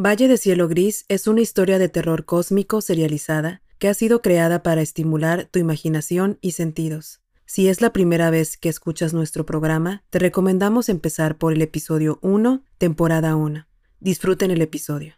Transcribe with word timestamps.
Valle 0.00 0.28
de 0.28 0.38
Cielo 0.38 0.68
Gris 0.68 1.04
es 1.08 1.26
una 1.26 1.40
historia 1.40 1.76
de 1.80 1.88
terror 1.88 2.24
cósmico 2.24 2.80
serializada 2.80 3.62
que 3.80 3.88
ha 3.88 3.94
sido 3.94 4.22
creada 4.22 4.62
para 4.62 4.80
estimular 4.80 5.48
tu 5.50 5.58
imaginación 5.58 6.38
y 6.40 6.52
sentidos. 6.52 7.20
Si 7.46 7.66
es 7.66 7.80
la 7.80 7.92
primera 7.92 8.30
vez 8.30 8.56
que 8.56 8.68
escuchas 8.68 9.12
nuestro 9.12 9.44
programa, 9.44 10.04
te 10.10 10.20
recomendamos 10.20 10.88
empezar 10.88 11.36
por 11.36 11.52
el 11.52 11.62
episodio 11.62 12.20
1, 12.22 12.62
temporada 12.78 13.34
1. 13.34 13.66
Disfruten 13.98 14.52
el 14.52 14.62
episodio. 14.62 15.14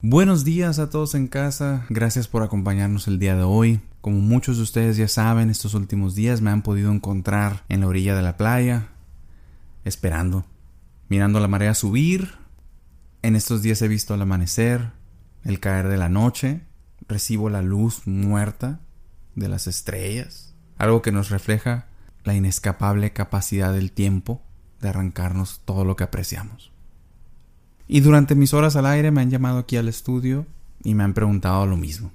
Buenos 0.00 0.44
días 0.44 0.78
a 0.78 0.90
todos 0.90 1.16
en 1.16 1.26
casa, 1.26 1.84
gracias 1.88 2.28
por 2.28 2.44
acompañarnos 2.44 3.08
el 3.08 3.18
día 3.18 3.34
de 3.34 3.42
hoy. 3.42 3.80
Como 4.00 4.20
muchos 4.20 4.58
de 4.58 4.62
ustedes 4.62 4.96
ya 4.96 5.08
saben, 5.08 5.50
estos 5.50 5.74
últimos 5.74 6.14
días 6.14 6.40
me 6.40 6.52
han 6.52 6.62
podido 6.62 6.92
encontrar 6.92 7.64
en 7.68 7.80
la 7.80 7.88
orilla 7.88 8.14
de 8.14 8.22
la 8.22 8.36
playa, 8.36 8.90
esperando, 9.84 10.44
mirando 11.08 11.40
la 11.40 11.48
marea 11.48 11.74
subir, 11.74 12.38
en 13.22 13.36
estos 13.36 13.62
días 13.62 13.82
he 13.82 13.88
visto 13.88 14.14
el 14.14 14.22
amanecer, 14.22 14.92
el 15.44 15.60
caer 15.60 15.88
de 15.88 15.96
la 15.96 16.08
noche, 16.08 16.62
recibo 17.08 17.50
la 17.50 17.62
luz 17.62 18.06
muerta 18.06 18.80
de 19.34 19.48
las 19.48 19.66
estrellas, 19.66 20.54
algo 20.78 21.02
que 21.02 21.12
nos 21.12 21.30
refleja 21.30 21.86
la 22.24 22.34
inescapable 22.34 23.12
capacidad 23.12 23.72
del 23.72 23.92
tiempo 23.92 24.42
de 24.80 24.88
arrancarnos 24.88 25.60
todo 25.64 25.84
lo 25.84 25.96
que 25.96 26.04
apreciamos. 26.04 26.72
Y 27.86 28.00
durante 28.00 28.34
mis 28.34 28.54
horas 28.54 28.76
al 28.76 28.86
aire 28.86 29.10
me 29.10 29.20
han 29.20 29.30
llamado 29.30 29.58
aquí 29.58 29.76
al 29.76 29.88
estudio 29.88 30.46
y 30.82 30.94
me 30.94 31.04
han 31.04 31.14
preguntado 31.14 31.66
lo 31.66 31.76
mismo. 31.76 32.12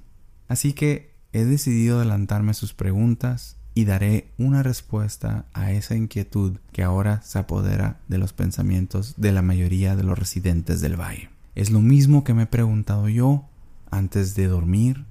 Así 0.48 0.72
que 0.72 1.14
he 1.32 1.44
decidido 1.44 1.98
adelantarme 1.98 2.54
sus 2.54 2.72
preguntas 2.72 3.55
y 3.76 3.84
daré 3.84 4.32
una 4.38 4.62
respuesta 4.62 5.44
a 5.52 5.70
esa 5.70 5.94
inquietud 5.94 6.56
que 6.72 6.82
ahora 6.82 7.20
se 7.20 7.38
apodera 7.38 8.00
de 8.08 8.16
los 8.16 8.32
pensamientos 8.32 9.12
de 9.18 9.32
la 9.32 9.42
mayoría 9.42 9.94
de 9.96 10.02
los 10.02 10.18
residentes 10.18 10.80
del 10.80 10.98
valle. 10.98 11.28
Es 11.54 11.70
lo 11.70 11.82
mismo 11.82 12.24
que 12.24 12.32
me 12.32 12.44
he 12.44 12.46
preguntado 12.46 13.10
yo 13.10 13.44
antes 13.90 14.34
de 14.34 14.46
dormir 14.46 15.04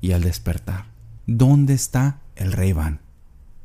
y 0.00 0.12
al 0.12 0.22
despertar. 0.22 0.86
¿Dónde 1.28 1.74
está 1.74 2.18
el 2.34 2.50
rey 2.50 2.72
Van? 2.72 2.98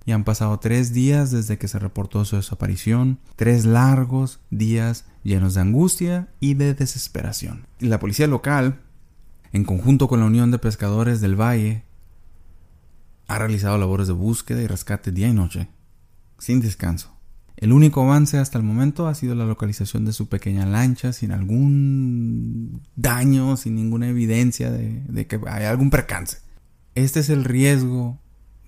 Y 0.05 0.11
han 0.11 0.23
pasado 0.23 0.59
tres 0.59 0.93
días 0.93 1.31
desde 1.31 1.57
que 1.57 1.67
se 1.67 1.79
reportó 1.79 2.23
su 2.23 2.35
desaparición, 2.35 3.17
tres 3.35 3.65
largos 3.65 4.39
días 4.51 5.05
llenos 5.23 5.55
de 5.55 5.61
angustia 5.61 6.27
y 6.39 6.53
de 6.53 6.75
desesperación. 6.75 7.65
la 7.79 7.99
policía 7.99 8.27
local, 8.27 8.81
en 9.51 9.63
conjunto 9.63 10.07
con 10.07 10.19
la 10.19 10.27
Unión 10.27 10.51
de 10.51 10.59
Pescadores 10.59 11.21
del 11.21 11.41
Valle, 11.41 11.85
ha 13.27 13.37
realizado 13.37 13.77
labores 13.77 14.07
de 14.07 14.13
búsqueda 14.13 14.61
y 14.61 14.67
rescate 14.67 15.11
día 15.11 15.27
y 15.27 15.33
noche, 15.33 15.69
sin 16.39 16.61
descanso. 16.61 17.13
El 17.55 17.71
único 17.71 18.03
avance 18.03 18.37
hasta 18.39 18.57
el 18.57 18.63
momento 18.63 19.07
ha 19.07 19.15
sido 19.15 19.35
la 19.35 19.45
localización 19.45 20.05
de 20.05 20.13
su 20.13 20.27
pequeña 20.27 20.65
lancha 20.65 21.13
sin 21.13 21.31
algún 21.31 22.81
daño, 22.95 23.55
sin 23.57 23.75
ninguna 23.75 24.09
evidencia 24.09 24.71
de, 24.71 25.27
que 25.27 25.39
haya 25.47 25.69
algún 25.69 25.89
percance. 25.89 26.39
Este 26.95 27.19
es 27.21 27.29
el 27.29 27.45
riesgo 27.45 28.19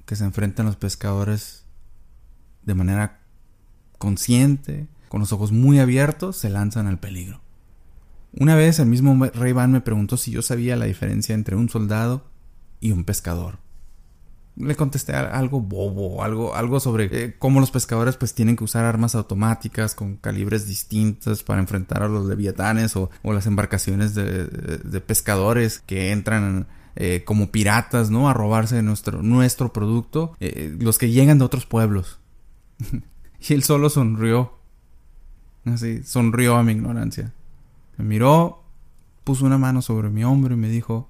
que 0.05 0.15
se 0.15 0.23
enfrentan 0.23 0.67
los 0.67 0.77
pescadores 0.77 1.65
de 2.63 2.75
manera 2.75 3.19
consciente, 3.97 4.87
con 5.09 5.19
los 5.19 5.33
ojos 5.33 5.51
muy 5.51 5.79
abiertos, 5.79 6.37
se 6.37 6.49
lanzan 6.49 6.87
al 6.87 6.99
peligro. 6.99 7.41
Una 8.33 8.55
vez 8.55 8.79
el 8.79 8.87
mismo 8.87 9.25
Rey 9.33 9.53
Van 9.53 9.71
me 9.71 9.81
preguntó 9.81 10.17
si 10.17 10.31
yo 10.31 10.41
sabía 10.41 10.75
la 10.75 10.85
diferencia 10.85 11.33
entre 11.33 11.55
un 11.55 11.69
soldado 11.69 12.29
y 12.79 12.91
un 12.91 13.03
pescador 13.03 13.64
le 14.57 14.75
contesté 14.75 15.13
algo 15.13 15.59
bobo, 15.59 16.23
algo, 16.23 16.55
algo 16.55 16.79
sobre 16.79 17.09
eh, 17.11 17.35
cómo 17.37 17.59
los 17.59 17.71
pescadores 17.71 18.15
pues 18.15 18.33
tienen 18.33 18.55
que 18.55 18.63
usar 18.63 18.85
armas 18.85 19.15
automáticas 19.15 19.95
con 19.95 20.15
calibres 20.15 20.67
distintos 20.67 21.43
para 21.43 21.59
enfrentar 21.59 22.03
a 22.03 22.07
los 22.07 22.25
leviatanes 22.25 22.95
o, 22.95 23.09
las 23.23 23.47
embarcaciones 23.47 24.15
de, 24.15 25.01
pescadores 25.01 25.79
que 25.79 26.11
entran 26.11 26.67
eh, 26.95 27.23
como 27.25 27.51
piratas, 27.51 28.09
¿no? 28.09 28.29
A 28.29 28.33
robarse 28.33 28.81
nuestro, 28.81 29.21
nuestro 29.21 29.73
producto, 29.73 30.37
eh, 30.39 30.75
los 30.79 30.97
que 30.97 31.11
llegan 31.11 31.37
de 31.37 31.45
otros 31.45 31.65
pueblos. 31.65 32.19
y 33.39 33.53
él 33.53 33.63
solo 33.63 33.89
sonrió. 33.89 34.53
Así, 35.65 36.03
sonrió 36.03 36.55
a 36.55 36.63
mi 36.63 36.71
ignorancia. 36.71 37.33
Me 37.97 38.05
miró, 38.05 38.63
puso 39.25 39.45
una 39.45 39.57
mano 39.57 39.81
sobre 39.81 40.09
mi 40.09 40.23
hombro 40.23 40.53
y 40.53 40.57
me 40.57 40.69
dijo, 40.69 41.09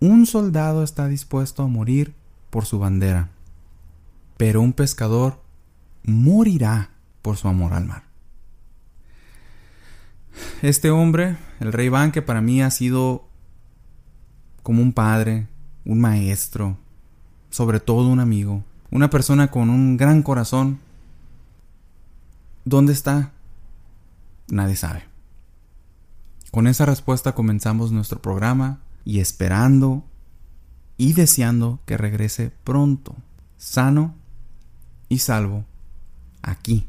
un 0.00 0.26
soldado 0.26 0.82
está 0.82 1.08
dispuesto 1.08 1.62
a 1.62 1.66
morir 1.68 2.14
por 2.50 2.66
su 2.66 2.78
bandera, 2.78 3.28
pero 4.36 4.60
un 4.60 4.72
pescador 4.72 5.40
morirá 6.04 6.90
por 7.22 7.36
su 7.36 7.48
amor 7.48 7.74
al 7.74 7.84
mar. 7.84 8.04
Este 10.62 10.90
hombre, 10.90 11.36
el 11.60 11.72
rey 11.72 11.88
Van, 11.88 12.12
que 12.12 12.22
para 12.22 12.40
mí 12.40 12.62
ha 12.62 12.70
sido 12.70 13.28
como 14.62 14.82
un 14.82 14.92
padre, 14.92 15.48
un 15.84 16.00
maestro, 16.00 16.76
sobre 17.50 17.80
todo 17.80 18.08
un 18.08 18.20
amigo, 18.20 18.62
una 18.90 19.10
persona 19.10 19.50
con 19.50 19.70
un 19.70 19.96
gran 19.96 20.22
corazón, 20.22 20.78
¿dónde 22.64 22.92
está? 22.92 23.32
Nadie 24.48 24.76
sabe. 24.76 25.04
Con 26.50 26.66
esa 26.66 26.86
respuesta 26.86 27.34
comenzamos 27.34 27.92
nuestro 27.92 28.22
programa 28.22 28.80
y 29.08 29.20
esperando 29.20 30.04
y 30.98 31.14
deseando 31.14 31.80
que 31.86 31.96
regrese 31.96 32.52
pronto, 32.62 33.16
sano 33.56 34.14
y 35.08 35.20
salvo, 35.20 35.64
aquí, 36.42 36.86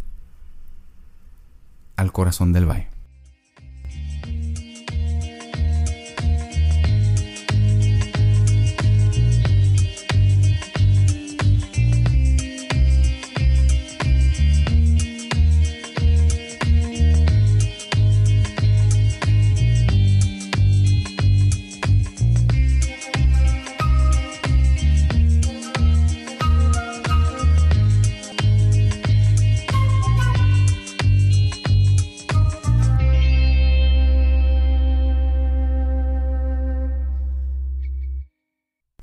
al 1.95 2.11
corazón 2.11 2.51
del 2.51 2.69
valle. 2.69 2.88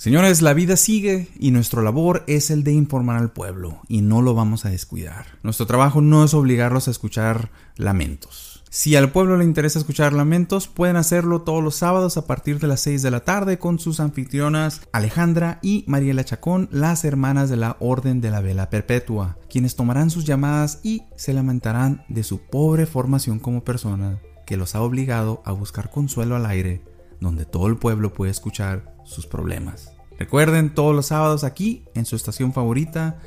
Señores, 0.07 0.41
la 0.41 0.55
vida 0.55 0.77
sigue 0.77 1.27
y 1.37 1.51
nuestro 1.51 1.83
labor 1.83 2.23
es 2.29 2.53
el 2.53 2.63
de 2.63 2.71
informar 2.71 3.17
al 3.17 3.33
pueblo 3.33 3.81
y 3.89 4.03
no 4.03 4.23
lo 4.23 4.35
vamos 4.35 4.65
a 4.65 4.71
descuidar. 4.71 5.27
Nuestro 5.43 5.67
trabajo 5.67 6.01
no 6.01 6.23
es 6.23 6.33
obligarlos 6.33 6.87
a 6.87 6.93
escuchar 6.93 7.51
lamentos. 7.75 8.63
Si 8.71 8.95
al 8.95 9.11
pueblo 9.11 9.37
le 9.37 9.43
interesa 9.43 9.81
escuchar 9.81 10.13
lamentos, 10.13 10.69
pueden 10.69 10.95
hacerlo 10.95 11.43
todos 11.43 11.61
los 11.61 11.75
sábados 11.75 12.17
a 12.17 12.25
partir 12.25 12.61
de 12.61 12.69
las 12.69 12.83
6 12.83 13.03
de 13.03 13.11
la 13.11 13.25
tarde 13.25 13.59
con 13.59 13.81
sus 13.81 13.99
anfitrionas 13.99 14.83
Alejandra 14.93 15.59
y 15.61 15.83
Mariela 15.89 16.23
Chacón, 16.23 16.69
las 16.71 17.05
hermanas 17.05 17.51
de 17.51 17.57
la 17.57 17.77
Orden 17.81 18.21
de 18.21 18.31
la 18.31 18.41
Vela 18.41 18.71
Perpetua, 18.71 19.39
quienes 19.51 19.75
tomarán 19.75 20.11
sus 20.11 20.25
llamadas 20.25 20.79
y 20.85 21.03
se 21.17 21.33
lamentarán 21.33 22.05
de 22.09 22.23
su 22.23 22.43
pobre 22.43 22.87
formación 22.87 23.41
como 23.41 23.65
persona 23.65 24.21
que 24.47 24.57
los 24.57 24.77
ha 24.77 24.83
obligado 24.83 25.43
a 25.45 25.51
buscar 25.51 25.91
consuelo 25.91 26.37
al 26.37 26.47
aire, 26.47 26.85
donde 27.21 27.45
todo 27.45 27.67
el 27.67 27.77
pueblo 27.77 28.13
puede 28.13 28.31
escuchar 28.31 28.95
sus 29.05 29.27
problemas. 29.27 29.96
Recuerden 30.19 30.75
todos 30.75 30.95
los 30.95 31.07
sábados 31.07 31.45
aquí 31.45 31.85
en 31.95 32.07
su 32.07 32.17
estación 32.17 32.53
favorita 32.53 33.19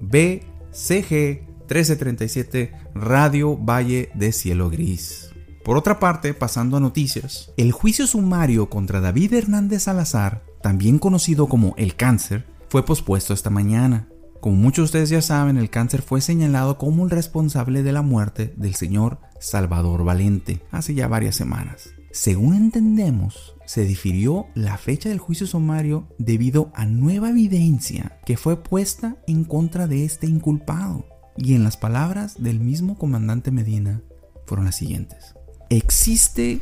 BCG 0.00 1.50
1337 1.70 2.72
Radio 2.94 3.56
Valle 3.56 4.10
de 4.14 4.32
Cielo 4.32 4.70
Gris. 4.70 5.30
Por 5.64 5.76
otra 5.76 6.00
parte, 6.00 6.34
pasando 6.34 6.76
a 6.76 6.80
noticias, 6.80 7.52
el 7.56 7.70
juicio 7.70 8.06
sumario 8.06 8.70
contra 8.70 9.00
David 9.00 9.34
Hernández 9.34 9.84
Salazar, 9.84 10.42
también 10.62 10.98
conocido 10.98 11.48
como 11.48 11.74
el 11.76 11.94
cáncer, 11.94 12.46
fue 12.68 12.84
pospuesto 12.84 13.34
esta 13.34 13.50
mañana. 13.50 14.08
Como 14.40 14.56
muchos 14.56 14.84
de 14.84 14.84
ustedes 14.86 15.10
ya 15.10 15.22
saben, 15.22 15.58
el 15.58 15.68
cáncer 15.68 16.02
fue 16.02 16.22
señalado 16.22 16.78
como 16.78 17.04
el 17.04 17.10
responsable 17.10 17.82
de 17.82 17.92
la 17.92 18.02
muerte 18.02 18.54
del 18.56 18.74
señor 18.74 19.18
Salvador 19.38 20.02
Valente 20.02 20.62
hace 20.72 20.94
ya 20.94 21.08
varias 21.08 21.36
semanas. 21.36 21.90
Según 22.12 22.54
entendemos, 22.54 23.54
se 23.66 23.84
difirió 23.84 24.46
la 24.56 24.76
fecha 24.78 25.08
del 25.08 25.20
juicio 25.20 25.46
sumario 25.46 26.08
debido 26.18 26.72
a 26.74 26.84
nueva 26.84 27.30
evidencia 27.30 28.18
que 28.26 28.36
fue 28.36 28.60
puesta 28.60 29.16
en 29.28 29.44
contra 29.44 29.86
de 29.86 30.04
este 30.04 30.26
inculpado. 30.26 31.06
Y 31.36 31.54
en 31.54 31.62
las 31.62 31.76
palabras 31.76 32.42
del 32.42 32.58
mismo 32.58 32.98
comandante 32.98 33.52
Medina 33.52 34.02
fueron 34.44 34.64
las 34.64 34.74
siguientes. 34.74 35.36
Existe 35.68 36.60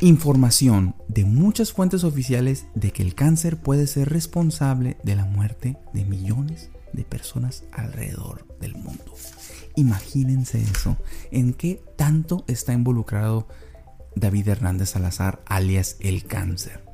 información 0.00 0.94
de 1.08 1.26
muchas 1.26 1.72
fuentes 1.72 2.02
oficiales 2.02 2.64
de 2.74 2.92
que 2.92 3.02
el 3.02 3.14
cáncer 3.14 3.58
puede 3.58 3.86
ser 3.86 4.08
responsable 4.08 4.96
de 5.04 5.16
la 5.16 5.26
muerte 5.26 5.76
de 5.92 6.04
millones 6.06 6.70
de 6.94 7.04
personas 7.04 7.64
alrededor 7.72 8.46
del 8.58 8.74
mundo. 8.74 9.14
Imagínense 9.76 10.62
eso, 10.62 10.96
en 11.30 11.52
qué 11.52 11.82
tanto 11.96 12.44
está 12.46 12.72
involucrado 12.72 13.48
David 14.16 14.48
Hernández 14.48 14.90
Salazar, 14.90 15.42
alias 15.46 15.96
El 16.00 16.24
Cáncer. 16.24 16.84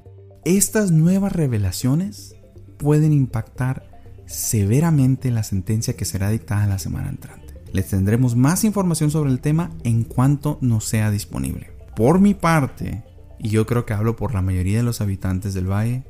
Estas 0.45 0.91
nuevas 0.91 1.33
revelaciones 1.33 2.35
pueden 2.79 3.13
impactar 3.13 3.91
severamente 4.27 5.31
la 5.31 5.43
sentencia 5.43 5.97
que 5.97 6.05
será 6.05 6.31
dictada 6.31 6.67
la 6.67 6.79
semana 6.79 7.11
entrante. 7.11 7.55
Les 7.73 7.89
tendremos 7.89 8.37
más 8.37 8.65
información 8.65 9.11
sobre 9.11 9.31
el 9.31 9.41
tema 9.41 9.71
en 9.85 10.05
cuanto 10.05 10.59
nos 10.61 10.85
sea 10.85 11.11
disponible. 11.11 11.73
Por 11.95 12.21
mi 12.21 12.35
parte, 12.35 13.05
y 13.39 13.51
yo 13.51 13.67
creo 13.67 13.87
que 13.87 13.93
hablo 13.93 14.17
por 14.17 14.35
la 14.35 14.43
mayoría 14.43 14.79
de 14.79 14.83
los 14.83 15.01
habitantes 15.01 15.55
del 15.55 15.71
valle, 15.71 16.05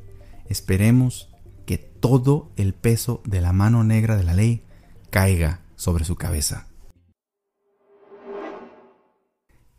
esperemos 0.48 1.30
que 1.66 1.78
todo 1.78 2.52
el 2.56 2.74
peso 2.74 3.22
de 3.24 3.40
la 3.40 3.52
mano 3.52 3.84
negra 3.84 4.16
de 4.16 4.24
la 4.24 4.34
ley 4.34 4.64
caiga 5.10 5.60
sobre 5.76 6.04
su 6.04 6.16
cabeza. 6.16 6.68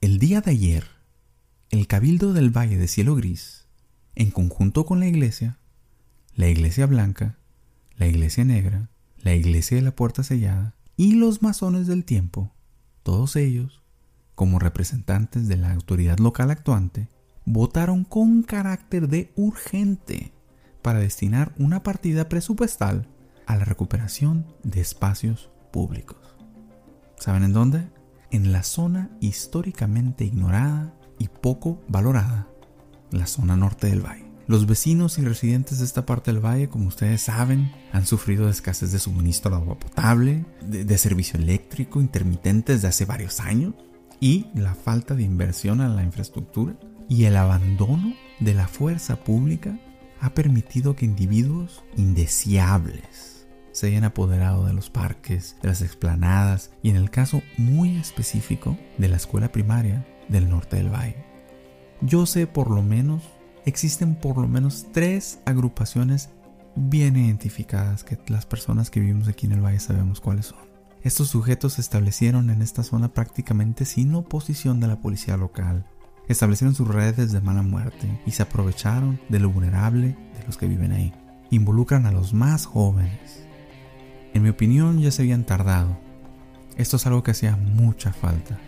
El 0.02 0.18
día 0.18 0.42
de 0.42 0.52
ayer, 0.52 0.86
el 1.72 1.88
Cabildo 1.88 2.34
del 2.34 2.56
Valle 2.56 2.78
de 2.78 2.90
Cielo 2.90 3.16
Gris, 3.16 3.66
en 4.16 4.30
conjunto 4.30 4.86
con 4.86 5.00
la 5.00 5.08
Iglesia, 5.08 5.58
la 6.36 6.50
Iglesia 6.50 6.86
Blanca, 6.86 7.38
la 7.96 8.08
Iglesia 8.08 8.44
Negra, 8.44 8.90
la 9.20 9.34
Iglesia 9.34 9.78
de 9.78 9.84
la 9.84 9.96
Puerta 9.96 10.22
Sellada 10.22 10.76
y 10.98 11.14
los 11.14 11.42
masones 11.42 11.88
del 11.88 12.04
tiempo, 12.04 12.52
todos 13.04 13.38
ellos, 13.38 13.82
como 14.36 14.60
representantes 14.60 15.48
de 15.48 15.56
la 15.56 15.72
autoridad 15.72 16.20
local 16.20 16.52
actuante, 16.52 17.08
votaron 17.46 18.04
con 18.04 18.44
carácter 18.44 19.08
de 19.08 19.32
urgente 19.38 20.34
para 20.82 21.00
destinar 21.00 21.56
una 21.58 21.84
partida 21.84 22.28
presupuestal 22.28 23.08
a 23.46 23.56
la 23.56 23.64
recuperación 23.64 24.46
de 24.64 24.82
espacios 24.82 25.50
públicos. 25.72 26.36
¿Saben 27.18 27.44
en 27.44 27.54
dónde? 27.54 27.88
En 28.30 28.52
la 28.52 28.64
zona 28.64 29.10
históricamente 29.22 30.26
ignorada 30.26 30.94
y 31.22 31.28
poco 31.28 31.80
valorada, 31.88 32.48
la 33.12 33.28
zona 33.28 33.56
norte 33.56 33.88
del 33.88 34.02
valle. 34.02 34.26
Los 34.48 34.66
vecinos 34.66 35.20
y 35.20 35.22
residentes 35.22 35.78
de 35.78 35.86
esta 35.86 36.06
parte 36.06 36.34
del 36.34 36.44
valle, 36.44 36.68
como 36.68 36.88
ustedes 36.88 37.22
saben, 37.22 37.72
han 37.94 38.08
sufrido 38.08 38.46
de 38.46 38.52
escasez 38.52 38.92
de 38.92 38.98
suministro 38.98 39.52
de 39.52 39.58
agua 39.58 39.78
potable, 39.78 40.46
de, 40.66 40.98
servicio 40.98 41.40
eléctrico 41.40 42.02
intermitente 42.02 42.74
desde 42.74 42.88
hace 42.88 43.06
varios 43.06 43.40
años 43.40 43.76
y 44.20 44.48
la 44.56 44.74
falta 44.74 45.14
de 45.14 45.24
inversión 45.24 45.80
en 45.80 45.96
la 45.96 46.04
infraestructura 46.04 46.76
y 47.08 47.26
el 47.26 47.38
abandono 47.38 48.14
de 48.40 48.56
la 48.56 48.68
fuerza 48.68 49.24
pública 49.24 49.80
ha 50.20 50.34
permitido 50.34 50.96
que 50.96 51.06
individuos 51.06 51.84
indeseables 51.98 53.48
se 53.74 53.88
hayan 53.88 54.04
apoderado 54.04 54.66
de 54.66 54.74
los 54.74 54.90
parques, 54.90 55.56
de 55.62 55.70
las 55.70 55.82
explanadas 55.82 56.72
y 56.82 56.90
en 56.90 56.96
el 56.96 57.10
caso 57.10 57.42
muy 57.58 57.96
específico 57.96 58.78
de 58.98 59.08
la 59.08 59.18
escuela 59.18 59.52
primaria 59.52 60.06
del 60.32 60.50
norte 60.50 60.78
del 60.78 60.94
valle. 60.94 61.24
Yo 62.02 62.26
sé 62.26 62.48
por 62.48 62.72
lo 62.72 62.82
menos, 62.82 63.24
existen 63.66 64.16
por 64.16 64.38
lo 64.38 64.48
menos 64.48 64.88
tres 64.92 65.40
agrupaciones 65.46 66.30
bien 66.76 67.18
identificadas 67.18 68.04
que 68.04 68.18
las 68.28 68.46
personas 68.46 68.90
que 68.90 69.00
vivimos 69.00 69.28
aquí 69.28 69.46
en 69.46 69.52
el 69.52 69.62
valle 69.62 69.80
sabemos 69.80 70.22
cuáles 70.22 70.48
son. 70.48 70.60
Estos 71.04 71.30
sujetos 71.30 71.74
se 71.74 71.82
establecieron 71.82 72.50
en 72.50 72.62
esta 72.62 72.84
zona 72.84 73.14
prácticamente 73.14 73.86
sin 73.86 74.14
oposición 74.16 74.80
de 74.80 74.88
la 74.88 75.02
policía 75.02 75.38
local 75.38 75.86
establecieron 76.32 76.76
sus 76.76 76.88
redes 76.88 77.32
de 77.32 77.42
mala 77.42 77.62
muerte 77.62 78.20
y 78.26 78.32
se 78.32 78.44
aprovecharon 78.44 79.20
de 79.30 79.40
lo 79.40 79.50
vulnerable 79.50 80.08
de 80.38 80.46
los 80.46 80.58
que 80.58 80.68
viven 80.68 80.92
ahí. 80.92 81.14
Involucran 81.50 82.06
a 82.06 82.12
los 82.12 82.34
más 82.34 82.66
jóvenes. 82.66 83.46
En 84.34 84.44
mi 84.44 84.50
opinión 84.50 85.00
ya 85.00 85.12
se 85.12 85.22
habían 85.22 85.46
tardado. 85.46 85.98
Esto 86.78 86.96
es 86.96 87.06
algo 87.06 87.24
que 87.24 87.32
hacía 87.32 87.58
mucha 87.58 88.14
falta. 88.14 88.60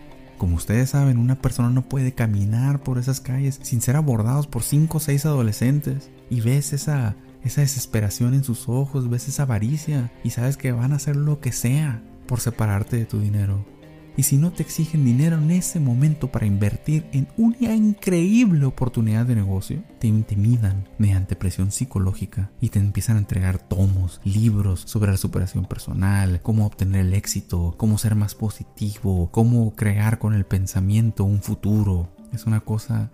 Como 0.43 0.57
ustedes 0.57 0.89
saben, 0.89 1.19
una 1.19 1.41
persona 1.41 1.69
no 1.69 1.87
puede 1.87 2.11
caminar 2.11 2.83
por 2.83 2.97
esas 2.97 3.21
calles 3.21 3.61
sin 3.63 3.79
ser 3.79 3.95
abordados 3.95 4.45
por 4.45 4.61
cinco 4.61 4.97
o 4.97 4.99
seis 4.99 5.25
adolescentes. 5.25 6.11
Y 6.29 6.41
ves 6.41 6.73
esa, 6.73 7.15
esa 7.45 7.61
desesperación 7.61 8.33
en 8.33 8.43
sus 8.43 8.67
ojos, 8.67 9.09
ves 9.09 9.29
esa 9.29 9.43
avaricia 9.43 10.11
y 10.21 10.31
sabes 10.31 10.57
que 10.57 10.73
van 10.73 10.91
a 10.91 10.97
hacer 10.97 11.15
lo 11.15 11.39
que 11.39 11.53
sea 11.53 12.03
por 12.27 12.41
separarte 12.41 12.97
de 12.97 13.05
tu 13.05 13.21
dinero. 13.21 13.65
Y 14.15 14.23
si 14.23 14.37
no 14.37 14.51
te 14.51 14.61
exigen 14.61 15.05
dinero 15.05 15.37
en 15.37 15.49
ese 15.49 15.79
momento 15.79 16.31
para 16.31 16.45
invertir 16.45 17.07
en 17.13 17.27
una 17.35 17.73
increíble 17.73 18.65
oportunidad 18.65 19.25
de 19.25 19.35
negocio, 19.35 19.83
te 19.99 20.07
intimidan 20.07 20.87
mediante 20.99 21.35
presión 21.35 21.71
psicológica 21.71 22.51
y 22.61 22.69
te 22.69 22.79
empiezan 22.79 23.15
a 23.15 23.19
entregar 23.19 23.57
tomos, 23.57 24.21
libros 24.23 24.81
sobre 24.81 25.11
la 25.11 25.17
superación 25.17 25.65
personal, 25.65 26.41
cómo 26.43 26.67
obtener 26.67 27.07
el 27.07 27.13
éxito, 27.13 27.73
cómo 27.77 27.97
ser 27.97 28.13
más 28.15 28.35
positivo, 28.35 29.31
cómo 29.31 29.75
crear 29.75 30.19
con 30.19 30.35
el 30.35 30.45
pensamiento 30.45 31.23
un 31.23 31.41
futuro. 31.41 32.15
Es 32.31 32.45
una 32.45 32.59
cosa 32.59 33.11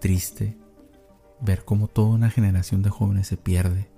triste 0.00 0.58
ver 1.40 1.64
cómo 1.64 1.86
toda 1.86 2.08
una 2.10 2.30
generación 2.30 2.82
de 2.82 2.90
jóvenes 2.90 3.28
se 3.28 3.36
pierde 3.36 3.88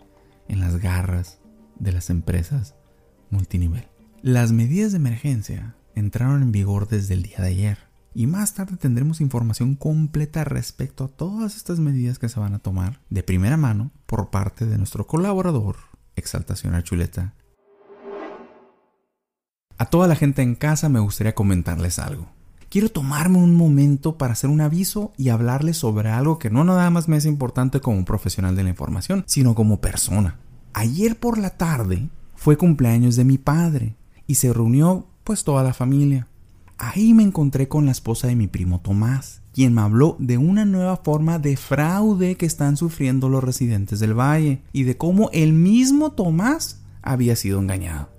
en 0.48 0.60
las 0.60 0.76
garras 0.76 1.38
de 1.78 1.92
las 1.92 2.10
empresas 2.10 2.74
multinivel. 3.30 3.91
Las 4.22 4.52
medidas 4.52 4.92
de 4.92 4.98
emergencia 4.98 5.74
entraron 5.96 6.44
en 6.44 6.52
vigor 6.52 6.86
desde 6.86 7.14
el 7.14 7.24
día 7.24 7.38
de 7.38 7.48
ayer 7.48 7.78
y 8.14 8.28
más 8.28 8.54
tarde 8.54 8.76
tendremos 8.76 9.20
información 9.20 9.74
completa 9.74 10.44
respecto 10.44 11.02
a 11.02 11.08
todas 11.08 11.56
estas 11.56 11.80
medidas 11.80 12.20
que 12.20 12.28
se 12.28 12.38
van 12.38 12.54
a 12.54 12.60
tomar 12.60 13.00
de 13.10 13.24
primera 13.24 13.56
mano 13.56 13.90
por 14.06 14.30
parte 14.30 14.64
de 14.64 14.78
nuestro 14.78 15.08
colaborador 15.08 15.74
Exaltación 16.14 16.76
Archuleta. 16.76 17.34
A 19.76 19.86
toda 19.86 20.06
la 20.06 20.14
gente 20.14 20.42
en 20.42 20.54
casa 20.54 20.88
me 20.88 21.00
gustaría 21.00 21.34
comentarles 21.34 21.98
algo. 21.98 22.28
Quiero 22.70 22.90
tomarme 22.90 23.38
un 23.38 23.56
momento 23.56 24.18
para 24.18 24.34
hacer 24.34 24.50
un 24.50 24.60
aviso 24.60 25.10
y 25.18 25.30
hablarles 25.30 25.78
sobre 25.78 26.10
algo 26.10 26.38
que 26.38 26.48
no 26.48 26.62
nada 26.62 26.88
más 26.90 27.08
me 27.08 27.16
es 27.16 27.26
importante 27.26 27.80
como 27.80 28.04
profesional 28.04 28.54
de 28.54 28.62
la 28.62 28.70
información, 28.70 29.24
sino 29.26 29.56
como 29.56 29.80
persona. 29.80 30.38
Ayer 30.74 31.18
por 31.18 31.38
la 31.38 31.50
tarde 31.50 32.08
fue 32.36 32.56
cumpleaños 32.56 33.16
de 33.16 33.24
mi 33.24 33.36
padre 33.36 33.96
y 34.26 34.36
se 34.36 34.52
reunió 34.52 35.06
pues 35.24 35.44
toda 35.44 35.62
la 35.62 35.74
familia. 35.74 36.28
Ahí 36.78 37.14
me 37.14 37.22
encontré 37.22 37.68
con 37.68 37.86
la 37.86 37.92
esposa 37.92 38.26
de 38.26 38.36
mi 38.36 38.48
primo 38.48 38.80
Tomás, 38.80 39.42
quien 39.52 39.72
me 39.74 39.82
habló 39.82 40.16
de 40.18 40.38
una 40.38 40.64
nueva 40.64 40.96
forma 40.96 41.38
de 41.38 41.56
fraude 41.56 42.36
que 42.36 42.46
están 42.46 42.76
sufriendo 42.76 43.28
los 43.28 43.44
residentes 43.44 44.00
del 44.00 44.18
valle 44.18 44.62
y 44.72 44.82
de 44.82 44.96
cómo 44.96 45.30
el 45.32 45.52
mismo 45.52 46.12
Tomás 46.12 46.82
había 47.02 47.36
sido 47.36 47.60
engañado. 47.60 48.10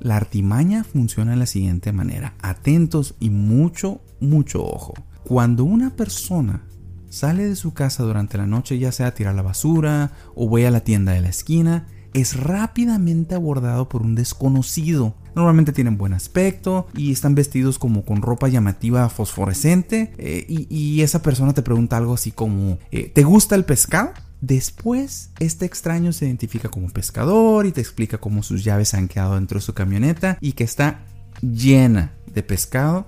La 0.00 0.16
artimaña 0.16 0.82
funciona 0.82 1.30
de 1.30 1.36
la 1.36 1.46
siguiente 1.46 1.92
manera, 1.92 2.34
atentos 2.42 3.14
y 3.20 3.30
mucho, 3.30 4.00
mucho 4.18 4.64
ojo. 4.64 4.94
Cuando 5.22 5.64
una 5.64 5.90
persona 5.90 6.64
sale 7.08 7.46
de 7.46 7.54
su 7.54 7.72
casa 7.72 8.02
durante 8.02 8.36
la 8.36 8.46
noche, 8.46 8.78
ya 8.78 8.90
sea 8.90 9.08
a 9.08 9.14
tirar 9.14 9.34
la 9.36 9.42
basura 9.42 10.10
o 10.34 10.48
voy 10.48 10.64
a 10.64 10.72
la 10.72 10.80
tienda 10.80 11.12
de 11.12 11.20
la 11.20 11.28
esquina, 11.28 11.86
es 12.14 12.36
rápidamente 12.36 13.34
abordado 13.34 13.88
por 13.88 14.02
un 14.02 14.14
desconocido. 14.14 15.14
Normalmente 15.34 15.72
tienen 15.72 15.96
buen 15.96 16.12
aspecto 16.12 16.86
y 16.94 17.12
están 17.12 17.34
vestidos 17.34 17.78
como 17.78 18.04
con 18.04 18.20
ropa 18.22 18.48
llamativa 18.48 19.08
fosforescente 19.08 20.12
eh, 20.18 20.44
y, 20.48 21.00
esa 21.02 21.22
persona 21.22 21.54
te 21.54 21.62
pregunta 21.62 21.96
algo 21.96 22.14
así 22.14 22.30
como 22.30 22.78
eh, 22.90 23.10
¿te 23.12 23.22
gusta 23.24 23.54
el 23.54 23.64
pescado? 23.64 24.12
Después, 24.40 25.30
este 25.38 25.64
extraño 25.64 26.12
se 26.12 26.26
identifica 26.26 26.68
como 26.68 26.90
pescador 26.90 27.64
y 27.66 27.72
te 27.72 27.80
explica 27.80 28.18
cómo 28.18 28.42
sus 28.42 28.64
llaves 28.64 28.92
han 28.94 29.08
quedado 29.08 29.36
dentro 29.36 29.58
de 29.58 29.64
su 29.64 29.72
camioneta 29.72 30.36
y 30.40 30.52
que 30.52 30.64
está 30.64 31.04
llena 31.40 32.12
de 32.32 32.42
pescado, 32.42 33.06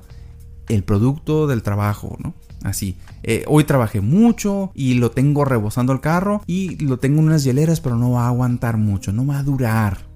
el 0.69 0.85
producto 0.85 1.47
del 1.47 1.63
trabajo, 1.63 2.17
¿no? 2.21 2.35
Así. 2.63 2.97
Eh, 3.27 3.43
hoy 3.49 3.65
trabajé 3.65 4.03
mucho 4.03 4.71
y 4.75 4.95
lo 4.95 5.11
tengo 5.11 5.47
rebosando 5.47 5.95
el 5.95 6.03
carro 6.03 6.43
y 6.47 6.77
lo 6.85 6.99
tengo 6.99 7.21
en 7.21 7.29
unas 7.29 7.43
hieleras, 7.43 7.81
pero 7.81 7.97
no 7.97 8.13
va 8.13 8.25
a 8.25 8.29
aguantar 8.29 8.77
mucho, 8.77 9.13
no 9.13 9.27
va 9.27 9.39
a 9.39 9.43
durar. 9.43 10.07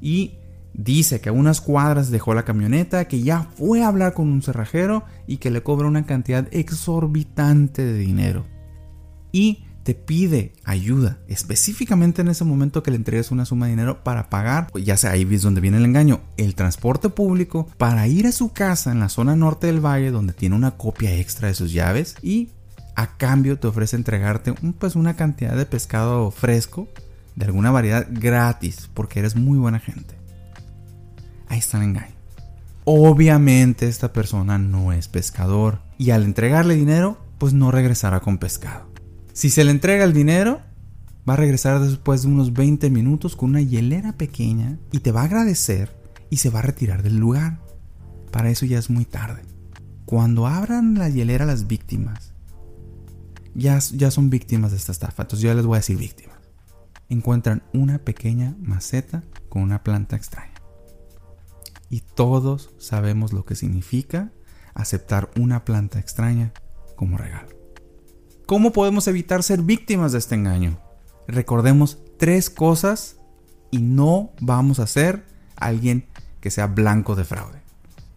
Y 0.00 0.38
dice 0.72 1.20
que 1.20 1.28
a 1.28 1.32
unas 1.32 1.60
cuadras 1.60 2.10
dejó 2.10 2.32
la 2.32 2.46
camioneta, 2.46 3.06
que 3.06 3.20
ya 3.20 3.42
fue 3.54 3.82
a 3.82 3.88
hablar 3.88 4.14
con 4.14 4.28
un 4.28 4.40
cerrajero 4.40 5.04
y 5.26 5.36
que 5.36 5.50
le 5.50 5.62
cobra 5.62 5.86
una 5.86 6.06
cantidad 6.06 6.48
exorbitante 6.52 7.84
de 7.84 7.98
dinero. 7.98 8.46
Y 9.30 9.64
te 9.82 9.94
pide 9.94 10.52
ayuda, 10.64 11.18
específicamente 11.28 12.22
en 12.22 12.28
ese 12.28 12.44
momento 12.44 12.82
que 12.82 12.90
le 12.90 12.96
entregues 12.96 13.30
una 13.30 13.44
suma 13.44 13.66
de 13.66 13.72
dinero 13.72 14.04
para 14.04 14.30
pagar, 14.30 14.68
ya 14.74 14.96
sea 14.96 15.12
ahí 15.12 15.26
es 15.30 15.42
donde 15.42 15.60
viene 15.60 15.78
el 15.78 15.84
engaño, 15.84 16.20
el 16.36 16.54
transporte 16.54 17.08
público 17.08 17.68
para 17.78 18.06
ir 18.06 18.26
a 18.26 18.32
su 18.32 18.52
casa 18.52 18.92
en 18.92 19.00
la 19.00 19.08
zona 19.08 19.36
norte 19.36 19.66
del 19.66 19.84
valle 19.84 20.10
donde 20.10 20.32
tiene 20.32 20.56
una 20.56 20.72
copia 20.72 21.14
extra 21.16 21.48
de 21.48 21.54
sus 21.54 21.72
llaves 21.72 22.16
y 22.22 22.50
a 22.94 23.16
cambio 23.16 23.58
te 23.58 23.66
ofrece 23.66 23.96
entregarte 23.96 24.54
un, 24.62 24.72
pues 24.72 24.96
una 24.96 25.16
cantidad 25.16 25.56
de 25.56 25.66
pescado 25.66 26.30
fresco 26.30 26.88
de 27.34 27.46
alguna 27.46 27.70
variedad 27.70 28.06
gratis 28.10 28.90
porque 28.92 29.20
eres 29.20 29.36
muy 29.36 29.58
buena 29.58 29.78
gente. 29.78 30.14
Ahí 31.48 31.58
está 31.58 31.78
el 31.78 31.84
engaño. 31.84 32.14
Obviamente 32.84 33.88
esta 33.88 34.12
persona 34.12 34.58
no 34.58 34.92
es 34.92 35.08
pescador 35.08 35.80
y 35.98 36.10
al 36.10 36.24
entregarle 36.24 36.74
dinero 36.74 37.18
pues 37.38 37.52
no 37.52 37.70
regresará 37.70 38.20
con 38.20 38.38
pescado. 38.38 38.91
Si 39.32 39.48
se 39.48 39.64
le 39.64 39.70
entrega 39.70 40.04
el 40.04 40.12
dinero, 40.12 40.60
va 41.28 41.34
a 41.34 41.38
regresar 41.38 41.80
después 41.80 42.22
de 42.22 42.28
unos 42.28 42.52
20 42.52 42.90
minutos 42.90 43.34
con 43.34 43.50
una 43.50 43.62
hielera 43.62 44.12
pequeña 44.12 44.78
y 44.90 45.00
te 45.00 45.10
va 45.10 45.22
a 45.22 45.24
agradecer 45.24 45.96
y 46.28 46.36
se 46.36 46.50
va 46.50 46.58
a 46.58 46.62
retirar 46.62 47.02
del 47.02 47.16
lugar. 47.16 47.60
Para 48.30 48.50
eso 48.50 48.66
ya 48.66 48.78
es 48.78 48.90
muy 48.90 49.04
tarde. 49.04 49.42
cuando 50.04 50.46
abran 50.46 50.98
la 50.98 51.08
hielera 51.08 51.46
las 51.46 51.66
víctimas, 51.66 52.34
ya, 53.54 53.78
ya 53.78 54.10
son 54.10 54.28
víctimas 54.28 54.72
de 54.72 54.76
esta 54.76 54.92
estafa, 54.92 55.22
entonces 55.22 55.42
yo 55.42 55.54
les 55.54 55.64
voy 55.64 55.76
a 55.76 55.78
decir 55.78 55.96
víctimas. 55.96 56.36
Encuentran 57.08 57.62
una 57.72 57.98
pequeña 57.98 58.54
maceta 58.60 59.22
con 59.48 59.62
una 59.62 59.82
planta 59.82 60.16
extraña. 60.16 60.52
Y 61.88 62.00
todos 62.00 62.74
sabemos 62.78 63.32
lo 63.32 63.46
que 63.46 63.54
significa 63.54 64.32
aceptar 64.74 65.30
una 65.36 65.64
planta 65.64 65.98
extraña 65.98 66.52
como 66.94 67.16
regalo. 67.16 67.61
¿Cómo 68.46 68.72
podemos 68.72 69.06
evitar 69.06 69.42
ser 69.42 69.62
víctimas 69.62 70.12
de 70.12 70.18
este 70.18 70.34
engaño? 70.34 70.78
Recordemos 71.28 71.98
tres 72.18 72.50
cosas 72.50 73.16
y 73.70 73.78
no 73.78 74.30
vamos 74.40 74.78
a 74.80 74.86
ser 74.86 75.24
alguien 75.56 76.06
que 76.40 76.50
sea 76.50 76.66
blanco 76.66 77.14
de 77.14 77.24
fraude. 77.24 77.60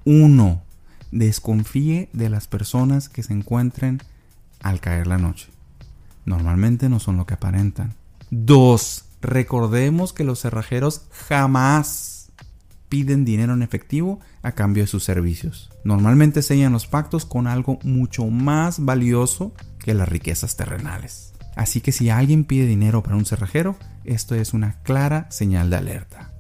Uno, 0.04 0.64
desconfíe 1.12 2.10
de 2.12 2.30
las 2.30 2.48
personas 2.48 3.08
que 3.08 3.24
se 3.24 3.34
encuentren 3.34 4.02
al 4.62 4.80
caer 4.80 5.08
la 5.08 5.18
noche. 5.18 5.50
Normalmente 6.26 6.90
no 6.90 7.00
son 7.00 7.18
lo 7.18 7.26
que 7.26 7.36
aparentan. 7.36 7.94
Dos, 8.32 9.06
recordemos 9.22 10.12
que 10.12 10.24
los 10.24 10.42
cerrajeros 10.42 11.04
jamás 11.28 12.32
piden 12.90 13.26
dinero 13.26 13.54
en 13.54 13.62
efectivo 13.62 14.20
a 14.42 14.54
cambio 14.54 14.84
de 14.84 14.88
sus 14.88 15.04
servicios. 15.04 15.70
Normalmente 15.84 16.42
sellan 16.42 16.74
los 16.74 16.88
pactos 16.88 17.26
con 17.26 17.48
algo 17.48 17.80
mucho 17.84 18.26
más 18.26 18.84
valioso 18.84 19.54
que 19.86 19.94
las 19.94 20.10
riquezas 20.10 20.58
terrenales. 20.58 21.34
Así 21.56 21.80
que 21.80 21.92
si 21.92 22.10
alguien 22.10 22.44
pide 22.44 22.66
dinero 22.66 23.04
para 23.04 23.18
un 23.18 23.26
cerrajero, 23.26 23.78
esto 24.04 24.34
es 24.34 24.54
una 24.54 24.82
clara 24.82 25.28
señal 25.30 25.70
de 25.70 25.76
alerta. 25.76 26.32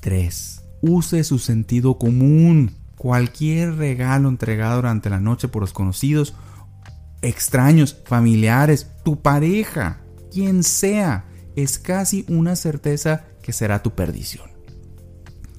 3. 0.00 0.62
Use 0.80 1.22
su 1.22 1.38
sentido 1.38 1.98
común. 1.98 2.74
Cualquier 2.96 3.74
regalo 3.74 4.30
entregado 4.30 4.76
durante 4.76 5.10
la 5.10 5.20
noche 5.20 5.48
por 5.48 5.60
los 5.60 5.74
conocidos, 5.74 6.34
extraños, 7.20 7.98
familiares, 8.06 8.86
tu 9.04 9.20
pareja, 9.20 10.00
quien 10.32 10.62
sea, 10.62 11.26
es 11.56 11.78
casi 11.78 12.24
una 12.26 12.56
certeza 12.56 13.26
que 13.42 13.52
será 13.52 13.82
tu 13.82 13.90
perdición. 13.94 14.50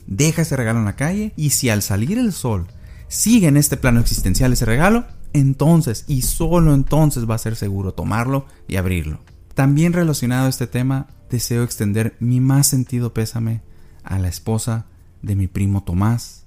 Deja 0.07 0.41
ese 0.41 0.55
regalo 0.55 0.79
en 0.79 0.85
la 0.85 0.95
calle 0.95 1.31
y 1.35 1.51
si 1.51 1.69
al 1.69 1.83
salir 1.83 2.17
el 2.17 2.33
sol 2.33 2.67
sigue 3.07 3.47
en 3.47 3.57
este 3.57 3.77
plano 3.77 3.99
existencial 3.99 4.51
ese 4.51 4.65
regalo, 4.65 5.05
entonces 5.33 6.05
y 6.07 6.21
solo 6.21 6.73
entonces 6.73 7.29
va 7.29 7.35
a 7.35 7.39
ser 7.39 7.55
seguro 7.55 7.93
tomarlo 7.93 8.45
y 8.67 8.77
abrirlo. 8.77 9.19
También 9.55 9.93
relacionado 9.93 10.47
a 10.47 10.49
este 10.49 10.67
tema, 10.67 11.07
deseo 11.29 11.63
extender 11.63 12.15
mi 12.19 12.39
más 12.39 12.67
sentido 12.67 13.13
pésame 13.13 13.61
a 14.03 14.19
la 14.19 14.27
esposa 14.27 14.85
de 15.21 15.35
mi 15.35 15.47
primo 15.47 15.83
Tomás, 15.83 16.45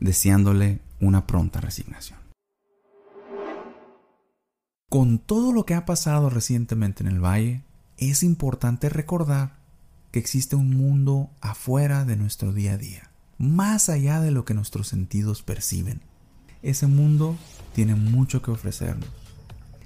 deseándole 0.00 0.80
una 1.00 1.26
pronta 1.26 1.60
resignación. 1.60 2.18
Con 4.88 5.18
todo 5.18 5.52
lo 5.52 5.66
que 5.66 5.74
ha 5.74 5.84
pasado 5.84 6.30
recientemente 6.30 7.02
en 7.02 7.08
el 7.08 7.22
valle, 7.22 7.64
es 7.96 8.22
importante 8.22 8.88
recordar 8.88 9.58
que 10.12 10.18
existe 10.18 10.56
un 10.56 10.76
mundo 10.76 11.30
afuera 11.40 12.04
de 12.04 12.16
nuestro 12.16 12.52
día 12.52 12.74
a 12.74 12.78
día, 12.78 13.10
más 13.36 13.88
allá 13.88 14.20
de 14.20 14.30
lo 14.30 14.44
que 14.44 14.54
nuestros 14.54 14.88
sentidos 14.88 15.42
perciben. 15.42 16.02
Ese 16.66 16.88
mundo 16.88 17.36
tiene 17.76 17.94
mucho 17.94 18.42
que 18.42 18.50
ofrecernos. 18.50 19.08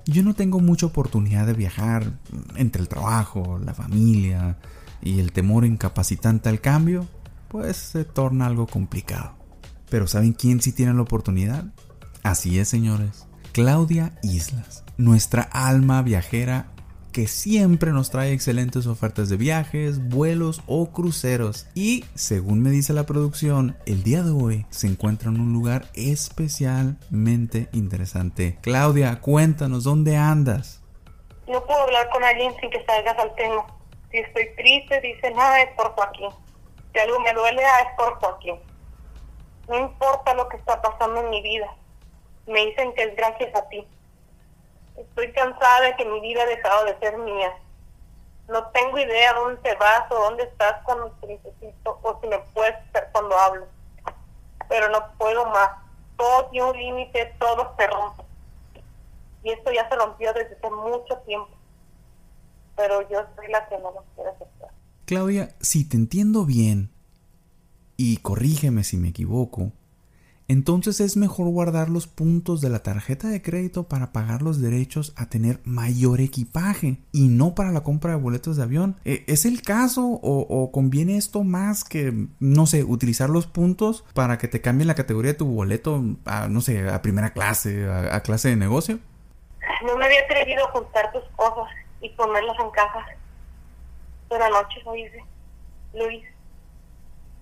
Yo 0.06 0.22
no 0.22 0.32
tengo 0.32 0.60
mucha 0.60 0.86
oportunidad 0.86 1.46
de 1.46 1.52
viajar 1.52 2.10
entre 2.56 2.80
el 2.80 2.88
trabajo, 2.88 3.60
la 3.62 3.74
familia 3.74 4.56
y 5.02 5.20
el 5.20 5.30
temor 5.32 5.66
incapacitante 5.66 6.48
al 6.48 6.62
cambio, 6.62 7.06
pues 7.48 7.76
se 7.76 8.06
torna 8.06 8.46
algo 8.46 8.66
complicado. 8.66 9.34
Pero 9.90 10.06
¿saben 10.06 10.32
quién 10.32 10.62
sí 10.62 10.72
tiene 10.72 10.94
la 10.94 11.02
oportunidad? 11.02 11.66
Así 12.22 12.58
es, 12.58 12.68
señores. 12.68 13.26
Claudia 13.52 14.18
Islas, 14.22 14.82
nuestra 14.96 15.42
alma 15.42 16.00
viajera 16.00 16.72
que 17.12 17.26
siempre 17.26 17.92
nos 17.92 18.10
trae 18.10 18.32
excelentes 18.32 18.86
ofertas 18.86 19.28
de 19.28 19.36
viajes, 19.36 20.08
vuelos 20.08 20.62
o 20.66 20.90
cruceros. 20.92 21.66
Y 21.74 22.04
según 22.14 22.62
me 22.62 22.70
dice 22.70 22.92
la 22.92 23.04
producción, 23.04 23.76
el 23.86 24.02
día 24.02 24.22
de 24.22 24.30
hoy 24.30 24.66
se 24.70 24.86
encuentra 24.86 25.30
en 25.30 25.40
un 25.40 25.52
lugar 25.52 25.86
especialmente 25.94 27.68
interesante. 27.72 28.58
Claudia, 28.62 29.20
cuéntanos, 29.20 29.84
¿dónde 29.84 30.16
andas? 30.16 30.82
No 31.46 31.64
puedo 31.64 31.82
hablar 31.82 32.08
con 32.10 32.22
alguien 32.22 32.54
sin 32.60 32.70
que 32.70 32.84
salgas 32.84 33.18
al 33.18 33.34
tema. 33.34 33.66
Si 34.10 34.18
estoy 34.18 34.48
triste, 34.56 35.00
dice 35.00 35.30
nada, 35.30 35.54
ah, 35.54 35.62
es 35.62 35.70
por 35.76 35.92
Joaquín. 35.92 36.30
Si 36.92 36.98
algo 36.98 37.20
me 37.20 37.32
duele, 37.32 37.64
ah, 37.64 37.80
es 37.80 37.96
por 37.96 38.14
Joaquín. 38.20 38.56
No 39.68 39.78
importa 39.78 40.34
lo 40.34 40.48
que 40.48 40.56
está 40.56 40.80
pasando 40.82 41.20
en 41.20 41.30
mi 41.30 41.42
vida. 41.42 41.72
Me 42.46 42.66
dicen 42.66 42.92
que 42.94 43.04
es 43.04 43.16
gracias 43.16 43.54
a 43.54 43.68
ti. 43.68 43.86
Estoy 45.00 45.32
cansada 45.32 45.80
de 45.82 45.96
que 45.96 46.04
mi 46.04 46.20
vida 46.20 46.42
ha 46.42 46.46
dejado 46.46 46.84
de 46.84 46.98
ser 46.98 47.16
mía. 47.18 47.52
No 48.48 48.66
tengo 48.68 48.98
idea 48.98 49.32
dónde 49.32 49.60
te 49.62 49.74
vas 49.76 50.10
o 50.10 50.14
dónde 50.14 50.44
estás 50.44 50.82
cuando 50.84 51.10
te 51.20 51.26
necesito 51.28 51.98
o 52.02 52.20
si 52.20 52.26
me 52.26 52.38
puedes 52.52 52.74
ver 52.92 53.08
cuando 53.12 53.38
hablo. 53.38 53.66
Pero 54.68 54.88
no 54.90 55.12
puedo 55.16 55.46
más. 55.46 55.70
Todo 56.16 56.46
tiene 56.46 56.70
un 56.70 56.76
límite, 56.76 57.34
todo 57.38 57.74
se 57.78 57.86
rompe. 57.86 58.24
Y 59.42 59.50
esto 59.50 59.72
ya 59.72 59.88
se 59.88 59.96
rompió 59.96 60.32
desde 60.34 60.56
hace 60.56 60.70
mucho 60.70 61.16
tiempo. 61.26 61.50
Pero 62.76 63.08
yo 63.08 63.24
soy 63.36 63.48
la 63.48 63.66
que 63.68 63.78
no 63.78 63.90
lo 63.92 64.04
quiere 64.14 64.30
aceptar. 64.30 64.70
Claudia, 65.06 65.48
si 65.60 65.88
te 65.88 65.96
entiendo 65.96 66.44
bien, 66.44 66.90
y 67.96 68.18
corrígeme 68.18 68.84
si 68.84 68.96
me 68.96 69.08
equivoco, 69.08 69.72
entonces 70.50 70.98
es 70.98 71.16
mejor 71.16 71.48
guardar 71.48 71.88
los 71.88 72.08
puntos 72.08 72.60
de 72.60 72.70
la 72.70 72.80
tarjeta 72.80 73.28
de 73.28 73.40
crédito 73.40 73.84
para 73.84 74.10
pagar 74.10 74.42
los 74.42 74.60
derechos 74.60 75.14
a 75.16 75.26
tener 75.26 75.60
mayor 75.62 76.20
equipaje 76.20 76.96
y 77.12 77.28
no 77.28 77.54
para 77.54 77.70
la 77.70 77.84
compra 77.84 78.10
de 78.10 78.16
boletos 78.16 78.56
de 78.56 78.64
avión. 78.64 78.98
¿E, 79.04 79.22
¿Es 79.28 79.44
el 79.44 79.62
caso 79.62 80.02
o, 80.02 80.72
conviene 80.72 81.16
esto 81.16 81.44
más 81.44 81.84
que, 81.84 82.12
no 82.40 82.66
sé, 82.66 82.82
utilizar 82.82 83.30
los 83.30 83.46
puntos 83.46 84.04
para 84.12 84.38
que 84.38 84.48
te 84.48 84.60
cambien 84.60 84.88
la 84.88 84.96
categoría 84.96 85.30
de 85.30 85.38
tu 85.38 85.46
boleto 85.46 86.02
a, 86.24 86.48
no 86.48 86.60
sé, 86.60 86.90
a 86.90 87.00
primera 87.00 87.32
clase, 87.32 87.88
a, 87.88 88.20
clase 88.24 88.48
de 88.48 88.56
negocio? 88.56 88.98
No 89.86 89.96
me 89.96 90.04
había 90.04 90.22
atrevido 90.22 90.66
a 90.66 90.72
juntar 90.72 91.12
tus 91.12 91.22
cosas 91.36 91.72
y 92.00 92.08
ponerlas 92.08 92.56
en 92.58 92.70
cajas. 92.72 93.06
Pero 94.28 94.44
anoche 94.44 94.82
lo 94.84 94.96
hice. 94.96 95.24
Lo 95.94 96.10
hice. 96.10 96.34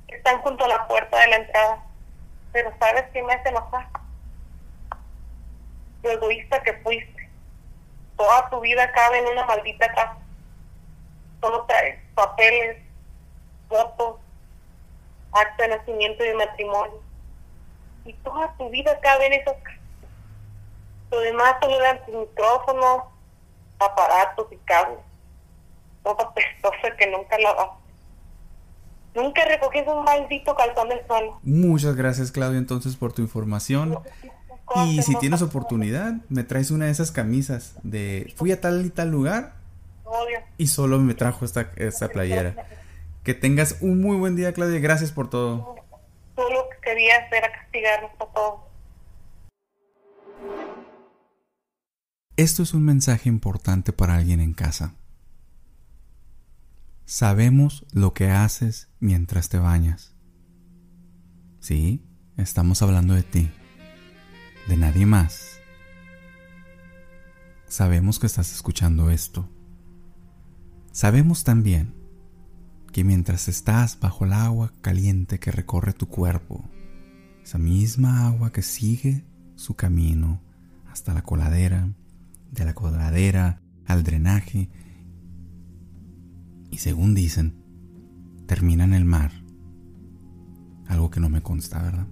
Están 0.08 0.42
junto 0.42 0.66
a 0.66 0.68
la 0.68 0.86
puerta 0.86 1.18
de 1.20 1.28
la 1.28 1.36
entrada 1.36 1.87
pero 2.52 2.72
¿sabes 2.78 3.04
qué 3.12 3.22
me 3.22 3.32
hace 3.32 3.48
enojar? 3.48 3.88
Lo 6.02 6.10
egoísta 6.10 6.62
que 6.62 6.74
fuiste. 6.74 7.28
Toda 8.16 8.48
tu 8.50 8.60
vida 8.60 8.90
cabe 8.92 9.18
en 9.18 9.26
una 9.26 9.44
maldita 9.44 9.92
casa. 9.92 10.18
Solo 11.40 11.64
traes 11.66 12.00
papeles, 12.14 12.78
fotos, 13.68 14.16
acta 15.32 15.62
de 15.64 15.76
nacimiento 15.76 16.24
y 16.24 16.28
de 16.28 16.34
matrimonio. 16.34 17.02
Y 18.04 18.12
toda 18.14 18.52
tu 18.56 18.68
vida 18.70 18.98
cabe 19.00 19.26
en 19.26 19.34
esas 19.34 19.56
casas. 19.62 19.80
Lo 21.10 21.20
demás 21.20 21.56
solo 21.60 21.76
eran 21.76 22.00
micrófonos, 22.08 23.04
aparatos 23.78 24.46
y 24.50 24.56
cables. 24.58 25.00
Toda 26.02 26.32
pestosa 26.34 26.96
que 26.96 27.06
nunca 27.06 27.38
lavaste. 27.38 27.77
Nunca 29.18 29.44
recogí 29.44 29.80
un 29.80 30.04
maldito 30.04 30.54
calzón 30.54 30.88
del 30.90 31.04
suelo. 31.06 31.40
Muchas 31.42 31.96
gracias, 31.96 32.30
Claudia, 32.30 32.58
entonces, 32.58 32.94
por 32.94 33.12
tu 33.12 33.20
información. 33.20 33.98
Y 34.86 35.02
si 35.02 35.16
tienes 35.16 35.42
oportunidad, 35.42 36.14
me 36.28 36.44
traes 36.44 36.70
una 36.70 36.84
de 36.84 36.92
esas 36.92 37.10
camisas 37.10 37.74
de 37.82 38.32
fui 38.36 38.52
a 38.52 38.60
tal 38.60 38.86
y 38.86 38.90
tal 38.90 39.10
lugar 39.10 39.54
y 40.56 40.68
solo 40.68 40.98
me 41.00 41.14
trajo 41.14 41.44
esta, 41.44 41.72
esta 41.76 42.08
playera. 42.08 42.66
Que 43.24 43.34
tengas 43.34 43.78
un 43.80 44.00
muy 44.00 44.16
buen 44.16 44.36
día, 44.36 44.52
Claudia. 44.52 44.78
Gracias 44.78 45.10
por 45.10 45.28
todo. 45.28 45.74
Todo 46.36 46.50
lo 46.50 46.68
que 46.68 46.76
quería 46.80 47.16
hacer 47.16 47.38
era 47.38 47.52
castigarnos 47.52 48.12
a 48.20 48.26
todos. 48.26 48.60
Esto 52.36 52.62
es 52.62 52.72
un 52.72 52.84
mensaje 52.84 53.28
importante 53.28 53.92
para 53.92 54.14
alguien 54.14 54.40
en 54.40 54.54
casa. 54.54 54.94
Sabemos 57.10 57.86
lo 57.90 58.12
que 58.12 58.28
haces 58.28 58.90
mientras 59.00 59.48
te 59.48 59.58
bañas. 59.58 60.14
Sí, 61.58 62.04
estamos 62.36 62.82
hablando 62.82 63.14
de 63.14 63.22
ti, 63.22 63.50
de 64.68 64.76
nadie 64.76 65.06
más. 65.06 65.58
Sabemos 67.66 68.18
que 68.18 68.26
estás 68.26 68.52
escuchando 68.52 69.08
esto. 69.08 69.48
Sabemos 70.92 71.44
también 71.44 71.94
que 72.92 73.04
mientras 73.04 73.48
estás 73.48 73.98
bajo 73.98 74.26
el 74.26 74.34
agua 74.34 74.74
caliente 74.82 75.40
que 75.40 75.50
recorre 75.50 75.94
tu 75.94 76.08
cuerpo, 76.08 76.68
esa 77.42 77.56
misma 77.56 78.26
agua 78.26 78.52
que 78.52 78.60
sigue 78.60 79.24
su 79.54 79.76
camino 79.76 80.42
hasta 80.92 81.14
la 81.14 81.22
coladera, 81.22 81.88
de 82.50 82.66
la 82.66 82.74
coladera 82.74 83.62
al 83.86 84.04
drenaje 84.04 84.68
y 86.70 86.78
según 86.78 87.14
dicen, 87.14 87.54
termina 88.46 88.84
en 88.84 88.94
el 88.94 89.04
mar. 89.04 89.32
Algo 90.86 91.10
que 91.10 91.20
no 91.20 91.28
me 91.28 91.42
consta, 91.42 91.82
¿verdad? 91.82 92.06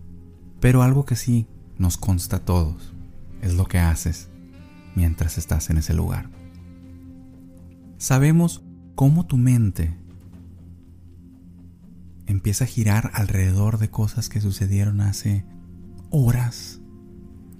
Pero 0.60 0.82
algo 0.82 1.04
que 1.04 1.16
sí 1.16 1.46
nos 1.78 1.96
consta 1.96 2.36
a 2.36 2.44
todos, 2.44 2.94
es 3.42 3.54
lo 3.54 3.66
que 3.66 3.78
haces 3.78 4.28
mientras 4.94 5.38
estás 5.38 5.70
en 5.70 5.78
ese 5.78 5.94
lugar. 5.94 6.30
Sabemos 7.98 8.64
cómo 8.94 9.26
tu 9.26 9.36
mente 9.36 9.96
empieza 12.26 12.64
a 12.64 12.68
girar 12.68 13.10
alrededor 13.14 13.78
de 13.78 13.90
cosas 13.90 14.28
que 14.28 14.40
sucedieron 14.40 15.00
hace 15.00 15.44
horas, 16.10 16.80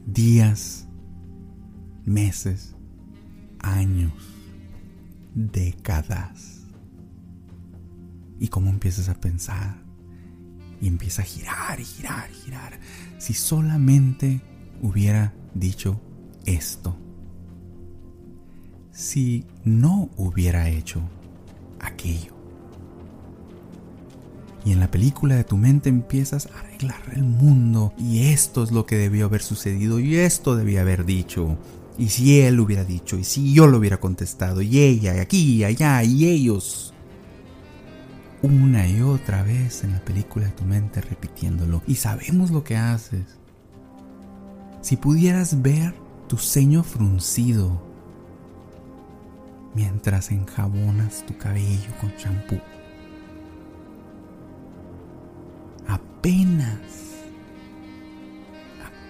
días, 0.07 0.89
meses, 2.05 2.75
años, 3.61 4.13
décadas. 5.35 6.56
Y 8.39 8.49
cómo 8.49 8.71
empiezas 8.71 9.09
a 9.09 9.15
pensar 9.21 9.87
y 10.81 10.89
empieza 10.89 11.23
a 11.23 11.25
girar 11.25 11.81
y 11.81 11.85
girar 11.85 12.31
y 12.31 12.35
girar. 12.35 12.79
Si 13.19 13.35
solamente 13.35 14.41
hubiera 14.83 15.35
dicho 15.55 16.01
esto. 16.45 16.97
Si 18.93 19.45
no 19.65 20.11
hubiera 20.17 20.69
hecho 20.69 21.01
aquello. 21.81 22.35
Y 24.65 24.73
en 24.73 24.81
la 24.81 24.91
película 24.91 25.37
de 25.37 25.45
tu 25.45 25.57
mente 25.57 25.89
empiezas 25.89 26.47
a 26.47 26.59
arreglar 26.59 27.01
el 27.15 27.23
mundo. 27.23 27.93
Y 27.99 28.29
esto 28.29 28.65
es 28.65 28.73
lo 28.73 28.85
que 28.85 28.97
debió 28.97 29.27
haber 29.27 29.43
sucedido. 29.43 30.01
Y 30.01 30.17
esto 30.17 30.57
debía 30.57 30.81
haber 30.81 31.05
dicho. 31.05 31.57
Y 31.99 32.09
si 32.09 32.41
él 32.41 32.59
hubiera 32.59 32.85
dicho. 32.85 33.17
Y 33.17 33.25
si 33.25 33.55
yo 33.55 33.69
lo 33.69 33.79
hubiera 33.79 34.01
contestado. 34.01 34.63
Y 34.63 34.81
ella, 34.81 35.21
aquí, 35.21 35.57
y 35.57 35.65
allá, 35.65 36.03
y 36.03 36.27
ellos. 36.27 36.95
Una 38.47 38.87
y 38.87 39.03
otra 39.03 39.43
vez 39.43 39.83
en 39.83 39.91
la 39.93 40.05
película 40.05 40.47
de 40.47 40.53
tu 40.53 40.65
mente 40.65 41.01
repitiéndolo. 41.01 41.83
Y 41.89 41.97
sabemos 41.97 42.53
lo 42.53 42.63
que 42.63 42.77
haces. 42.77 43.39
Si 44.83 44.97
pudieras 44.97 45.63
ver 45.63 45.95
tu 46.29 46.39
ceño 46.39 46.85
fruncido 46.85 47.83
mientras 49.75 50.31
enjabonas 50.31 51.27
tu 51.27 51.37
cabello 51.37 51.91
con 52.01 52.15
champú 52.17 52.61
apenas, 55.89 56.81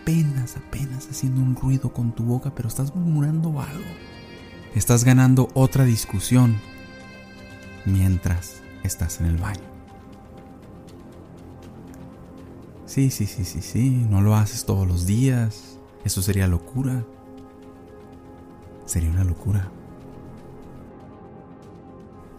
apenas, 0.01 0.57
apenas 0.57 1.09
haciendo 1.11 1.43
un 1.43 1.57
ruido 1.57 1.93
con 1.93 2.13
tu 2.15 2.25
boca, 2.25 2.55
pero 2.55 2.69
estás 2.69 2.95
murmurando 2.95 3.61
algo. 3.61 3.85
Estás 4.75 5.05
ganando 5.05 5.49
otra 5.55 5.85
discusión 5.85 6.59
mientras 7.87 8.63
estás 8.87 9.21
en 9.21 9.27
el 9.27 9.37
baño. 9.37 9.61
Sí, 12.87 13.11
sí, 13.11 13.27
sí, 13.27 13.45
sí, 13.45 13.61
sí, 13.61 14.07
no 14.09 14.23
lo 14.23 14.37
haces 14.37 14.65
todos 14.65 14.87
los 14.87 15.07
días. 15.07 15.79
Eso 16.05 16.23
sería 16.23 16.47
locura. 16.47 17.05
Sería 18.87 19.11
una 19.11 19.25
locura. 19.25 19.69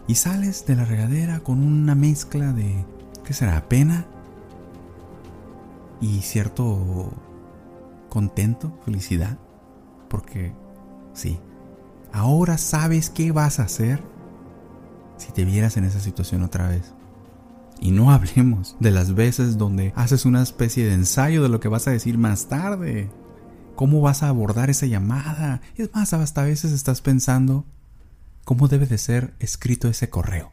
Y 0.06 0.14
sales 0.14 0.64
de 0.66 0.74
la 0.74 0.84
regadera 0.84 1.40
con 1.40 1.62
una 1.62 1.94
mezcla 1.94 2.52
de, 2.52 2.84
¿qué 3.24 3.34
será? 3.34 3.68
¿Pena? 3.68 4.06
y 6.00 6.20
cierto 6.22 7.10
contento, 8.08 8.72
felicidad, 8.84 9.38
porque 10.08 10.52
sí, 11.12 11.38
ahora 12.12 12.58
sabes 12.58 13.10
qué 13.10 13.32
vas 13.32 13.58
a 13.58 13.64
hacer 13.64 14.02
si 15.18 15.32
te 15.32 15.44
vieras 15.44 15.76
en 15.76 15.84
esa 15.84 16.00
situación 16.00 16.42
otra 16.42 16.68
vez. 16.68 16.94
Y 17.80 17.90
no 17.90 18.10
hablemos 18.12 18.76
de 18.80 18.90
las 18.90 19.14
veces 19.14 19.58
donde 19.58 19.92
haces 19.94 20.24
una 20.24 20.42
especie 20.42 20.86
de 20.86 20.94
ensayo 20.94 21.42
de 21.42 21.48
lo 21.48 21.60
que 21.60 21.68
vas 21.68 21.86
a 21.86 21.90
decir 21.90 22.16
más 22.16 22.48
tarde. 22.48 23.10
¿Cómo 23.76 24.00
vas 24.00 24.22
a 24.22 24.28
abordar 24.28 24.70
esa 24.70 24.86
llamada? 24.86 25.60
Es 25.76 25.92
más, 25.94 26.12
hasta 26.12 26.40
a 26.40 26.46
veces 26.46 26.72
estás 26.72 27.00
pensando 27.00 27.64
cómo 28.44 28.66
debe 28.66 28.86
de 28.86 28.98
ser 28.98 29.34
escrito 29.38 29.88
ese 29.88 30.08
correo. 30.08 30.52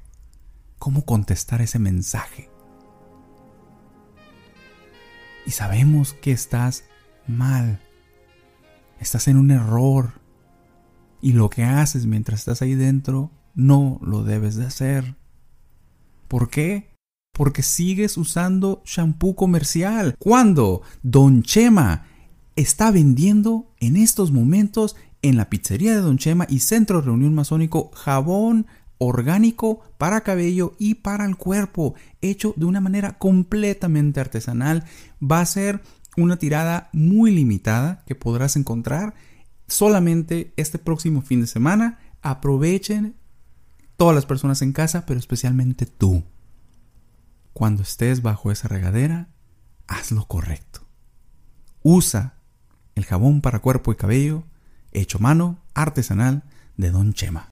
¿Cómo 0.77 1.05
contestar 1.05 1.61
ese 1.61 1.79
mensaje? 1.79 2.49
y 5.45 5.51
sabemos 5.51 6.13
que 6.13 6.31
estás 6.31 6.85
mal. 7.27 7.79
Estás 8.99 9.27
en 9.27 9.37
un 9.37 9.51
error. 9.51 10.13
Y 11.21 11.33
lo 11.33 11.49
que 11.49 11.63
haces 11.63 12.05
mientras 12.05 12.39
estás 12.39 12.61
ahí 12.61 12.75
dentro 12.75 13.31
no 13.55 13.99
lo 14.01 14.23
debes 14.23 14.55
de 14.55 14.65
hacer. 14.65 15.15
¿Por 16.27 16.49
qué? 16.49 16.89
Porque 17.33 17.63
sigues 17.63 18.17
usando 18.17 18.81
shampoo 18.85 19.35
comercial. 19.35 20.15
Cuando 20.19 20.81
Don 21.01 21.43
Chema 21.43 22.05
está 22.55 22.91
vendiendo 22.91 23.73
en 23.79 23.97
estos 23.97 24.31
momentos 24.31 24.95
en 25.21 25.37
la 25.37 25.49
pizzería 25.49 25.95
de 25.95 26.01
Don 26.01 26.17
Chema 26.17 26.45
y 26.49 26.59
Centro 26.59 27.01
Reunión 27.01 27.33
Masónico 27.33 27.91
jabón 27.93 28.67
orgánico 28.97 29.81
para 29.97 30.21
cabello 30.21 30.75
y 30.79 30.95
para 30.95 31.25
el 31.25 31.35
cuerpo, 31.35 31.95
hecho 32.21 32.53
de 32.55 32.65
una 32.65 32.81
manera 32.81 33.17
completamente 33.17 34.19
artesanal. 34.19 34.85
Va 35.21 35.41
a 35.41 35.45
ser 35.45 35.81
una 36.17 36.37
tirada 36.37 36.89
muy 36.93 37.31
limitada 37.31 38.03
que 38.05 38.15
podrás 38.15 38.55
encontrar 38.55 39.15
solamente 39.67 40.53
este 40.55 40.79
próximo 40.79 41.21
fin 41.21 41.41
de 41.41 41.47
semana. 41.47 41.99
Aprovechen 42.21 43.15
todas 43.97 44.15
las 44.15 44.25
personas 44.25 44.61
en 44.61 44.73
casa, 44.73 45.05
pero 45.05 45.19
especialmente 45.19 45.85
tú. 45.85 46.23
Cuando 47.53 47.83
estés 47.83 48.21
bajo 48.21 48.51
esa 48.51 48.67
regadera, 48.67 49.29
haz 49.87 50.11
lo 50.11 50.25
correcto. 50.25 50.81
Usa 51.83 52.35
el 52.95 53.05
jabón 53.05 53.41
para 53.41 53.59
cuerpo 53.59 53.91
y 53.91 53.95
cabello 53.95 54.43
hecho 54.91 55.19
mano 55.19 55.59
artesanal 55.73 56.43
de 56.77 56.91
Don 56.91 57.13
Chema. 57.13 57.49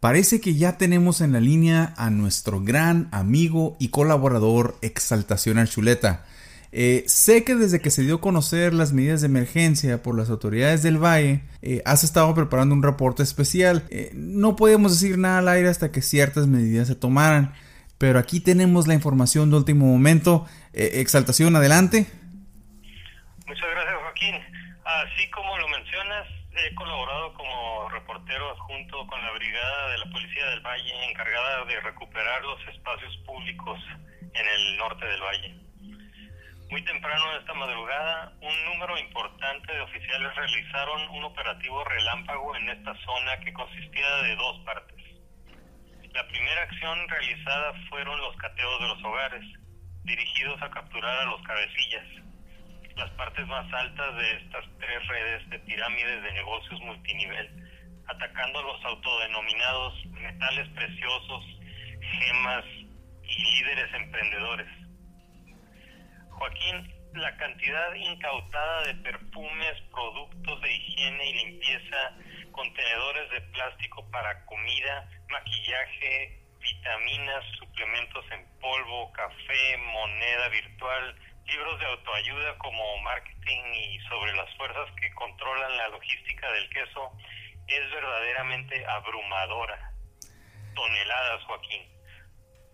Parece 0.00 0.40
que 0.40 0.54
ya 0.54 0.78
tenemos 0.78 1.20
en 1.20 1.32
la 1.32 1.40
línea 1.40 1.92
a 1.98 2.08
nuestro 2.08 2.62
gran 2.62 3.08
amigo 3.12 3.76
y 3.78 3.88
colaborador 3.88 4.78
Exaltación 4.80 5.58
Archuleta. 5.58 6.24
Eh, 6.72 7.02
sé 7.06 7.44
que 7.44 7.56
desde 7.56 7.80
que 7.80 7.90
se 7.90 8.02
dio 8.02 8.16
a 8.16 8.20
conocer 8.20 8.72
las 8.72 8.92
medidas 8.92 9.22
de 9.22 9.26
emergencia 9.26 10.02
por 10.02 10.16
las 10.16 10.30
autoridades 10.30 10.82
del 10.82 11.02
Valle, 11.02 11.42
eh, 11.62 11.82
has 11.84 12.04
estado 12.04 12.32
preparando 12.34 12.74
un 12.74 12.82
reporte 12.82 13.22
especial. 13.22 13.84
Eh, 13.90 14.10
no 14.14 14.56
podemos 14.56 14.92
decir 14.92 15.18
nada 15.18 15.38
al 15.38 15.48
aire 15.48 15.68
hasta 15.68 15.90
que 15.90 16.02
ciertas 16.02 16.46
medidas 16.46 16.86
se 16.86 16.94
tomaran, 16.94 17.54
pero 17.98 18.18
aquí 18.18 18.40
tenemos 18.40 18.86
la 18.86 18.94
información 18.94 19.50
de 19.50 19.56
último 19.56 19.86
momento. 19.86 20.46
Exaltación, 20.72 21.56
adelante. 21.56 22.06
Muchas 23.46 23.70
gracias, 23.70 23.96
Joaquín. 24.00 24.34
Así 24.84 25.30
como 25.30 25.58
lo 25.58 25.68
mencionas, 25.68 26.26
he 26.54 26.74
colaborado 26.76 27.34
como 27.34 27.88
reportero 27.90 28.50
adjunto 28.50 29.06
con 29.06 29.20
la 29.20 29.32
brigada 29.32 29.90
de 29.90 29.98
la 29.98 30.10
Policía 30.10 30.46
del 30.46 30.60
Valle 30.60 31.10
encargada 31.10 31.64
de 31.64 31.80
recuperar 31.80 32.42
los 32.42 32.74
espacios 32.74 33.16
públicos 33.26 33.78
en 34.22 34.46
el 34.46 34.76
norte 34.78 35.04
del 35.04 35.20
valle. 35.20 35.69
Muy 36.70 36.82
temprano 36.84 37.36
esta 37.36 37.52
madrugada, 37.54 38.32
un 38.40 38.64
número 38.66 38.96
importante 38.96 39.72
de 39.72 39.80
oficiales 39.80 40.34
realizaron 40.36 41.10
un 41.10 41.24
operativo 41.24 41.82
relámpago 41.82 42.54
en 42.54 42.68
esta 42.70 42.94
zona 43.04 43.40
que 43.40 43.52
consistía 43.52 44.16
de 44.22 44.36
dos 44.36 44.60
partes. 44.60 44.96
La 46.14 46.26
primera 46.28 46.62
acción 46.62 47.08
realizada 47.08 47.72
fueron 47.88 48.20
los 48.20 48.36
cateos 48.36 48.80
de 48.80 48.88
los 48.88 49.02
hogares, 49.02 49.44
dirigidos 50.04 50.62
a 50.62 50.70
capturar 50.70 51.18
a 51.18 51.24
los 51.24 51.42
cabecillas 51.42 52.06
las 52.96 53.10
partes 53.12 53.46
más 53.48 53.72
altas 53.72 54.16
de 54.16 54.36
estas 54.36 54.64
tres 54.78 55.08
redes 55.08 55.50
de 55.50 55.58
pirámides 55.60 56.22
de 56.22 56.32
negocios 56.32 56.80
multinivel, 56.82 57.48
atacando 58.06 58.58
a 58.60 58.62
los 58.62 58.84
autodenominados 58.84 60.06
metales 60.06 60.68
preciosos, 60.68 61.44
gemas 62.20 62.64
y 63.24 63.42
líderes 63.56 63.94
emprendedores. 63.94 64.79
Joaquín, 66.40 66.90
la 67.16 67.36
cantidad 67.36 67.94
incautada 67.94 68.86
de 68.86 68.94
perfumes, 68.94 69.74
productos 69.90 70.62
de 70.62 70.72
higiene 70.72 71.28
y 71.28 71.34
limpieza, 71.34 72.16
contenedores 72.50 73.30
de 73.30 73.40
plástico 73.52 74.10
para 74.10 74.42
comida, 74.46 75.06
maquillaje, 75.28 76.40
vitaminas, 76.58 77.44
suplementos 77.58 78.24
en 78.32 78.58
polvo, 78.58 79.12
café, 79.12 79.76
moneda 79.76 80.48
virtual, 80.48 81.14
libros 81.44 81.78
de 81.78 81.86
autoayuda 81.86 82.56
como 82.56 82.98
marketing 83.02 83.74
y 83.74 84.00
sobre 84.08 84.32
las 84.32 84.48
fuerzas 84.56 84.88
que 84.98 85.12
controlan 85.12 85.76
la 85.76 85.88
logística 85.88 86.50
del 86.52 86.70
queso 86.70 87.12
es 87.66 87.90
verdaderamente 87.90 88.86
abrumadora. 88.86 89.92
Toneladas, 90.74 91.44
Joaquín. 91.44 91.82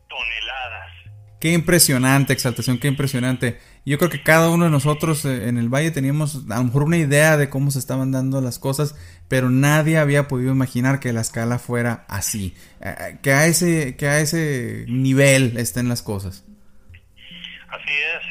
Toneladas. 0.09 1.06
Qué 1.47 1.53
impresionante, 1.53 2.33
exaltación, 2.33 2.81
qué 2.81 2.89
impresionante. 2.89 3.61
Yo 3.85 3.99
creo 3.99 4.11
que 4.11 4.21
cada 4.21 4.51
uno 4.51 4.65
de 4.65 4.71
nosotros 4.73 5.25
eh, 5.25 5.47
en 5.47 5.59
el 5.59 5.69
valle 5.69 5.93
teníamos 5.93 6.43
a 6.51 6.57
lo 6.57 6.65
mejor 6.65 6.83
una 6.83 6.97
idea 6.97 7.37
de 7.37 7.49
cómo 7.49 7.71
se 7.71 7.79
estaban 7.79 8.11
dando 8.11 8.41
las 8.41 8.59
cosas, 8.59 8.97
pero 9.29 9.49
nadie 9.49 9.99
había 9.99 10.27
podido 10.27 10.51
imaginar 10.51 10.99
que 10.99 11.13
la 11.13 11.21
escala 11.21 11.61
fuera 11.61 12.05
así, 12.09 12.57
eh, 12.81 12.97
eh, 12.99 13.19
que 13.23 13.31
a 13.31 13.47
ese, 13.47 13.97
que 13.97 14.09
a 14.09 14.19
ese 14.19 14.87
nivel 14.89 15.57
estén 15.57 15.89
las 15.89 16.03
cosas. 16.03 16.45
Así 17.15 17.95
es 17.95 18.27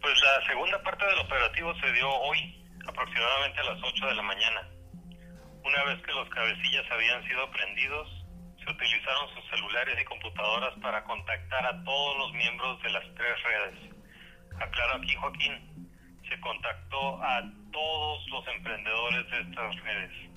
Pues 0.00 0.14
la 0.20 0.44
segunda 0.48 0.82
parte 0.82 1.06
del 1.06 1.20
operativo 1.20 1.72
se 1.76 1.92
dio 1.92 2.10
hoy, 2.10 2.60
aproximadamente 2.88 3.60
a 3.60 3.72
las 3.72 3.78
8 3.84 4.06
de 4.08 4.14
la 4.16 4.22
mañana. 4.22 4.68
Una 5.64 5.84
vez 5.84 6.02
que 6.02 6.10
los 6.10 6.28
cabecillas 6.30 6.90
habían 6.90 7.22
sido 7.22 7.48
prendidos, 7.52 8.21
se 8.64 8.70
utilizaron 8.70 9.28
sus 9.34 9.44
celulares 9.50 9.98
y 10.00 10.04
computadoras 10.04 10.74
para 10.80 11.02
contactar 11.04 11.66
a 11.66 11.84
todos 11.84 12.18
los 12.18 12.32
miembros 12.34 12.82
de 12.82 12.90
las 12.90 13.04
tres 13.14 13.42
redes. 13.42 13.94
Aclaro 14.60 14.96
aquí, 14.96 15.14
Joaquín, 15.14 15.88
se 16.28 16.40
contactó 16.40 17.22
a 17.22 17.42
todos 17.72 18.28
los 18.28 18.46
emprendedores 18.48 19.30
de 19.30 19.40
estas 19.40 19.76
redes. 19.82 20.31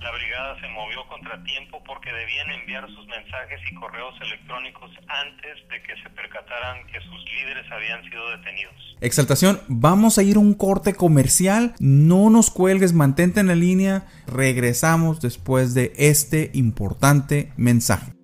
La 0.00 0.10
brigada 0.12 0.58
se 0.60 0.68
movió 0.68 1.06
contratiempo 1.08 1.82
porque 1.84 2.10
debían 2.10 2.50
enviar 2.50 2.86
sus 2.88 3.06
mensajes 3.06 3.60
y 3.70 3.74
correos 3.74 4.14
electrónicos 4.22 4.90
antes 5.08 5.68
de 5.68 5.82
que 5.82 5.94
se 6.02 6.08
percataran 6.10 6.86
que 6.86 7.00
sus 7.00 7.24
líderes 7.36 7.70
habían 7.70 8.02
sido 8.04 8.30
detenidos. 8.30 8.96
Exaltación, 9.00 9.60
vamos 9.68 10.18
a 10.18 10.22
ir 10.22 10.36
a 10.36 10.40
un 10.40 10.54
corte 10.54 10.94
comercial. 10.94 11.74
No 11.78 12.30
nos 12.30 12.50
cuelgues, 12.50 12.92
mantente 12.92 13.40
en 13.40 13.48
la 13.48 13.54
línea. 13.54 14.06
Regresamos 14.26 15.20
después 15.20 15.74
de 15.74 15.92
este 15.96 16.50
importante 16.54 17.52
mensaje. 17.56 18.19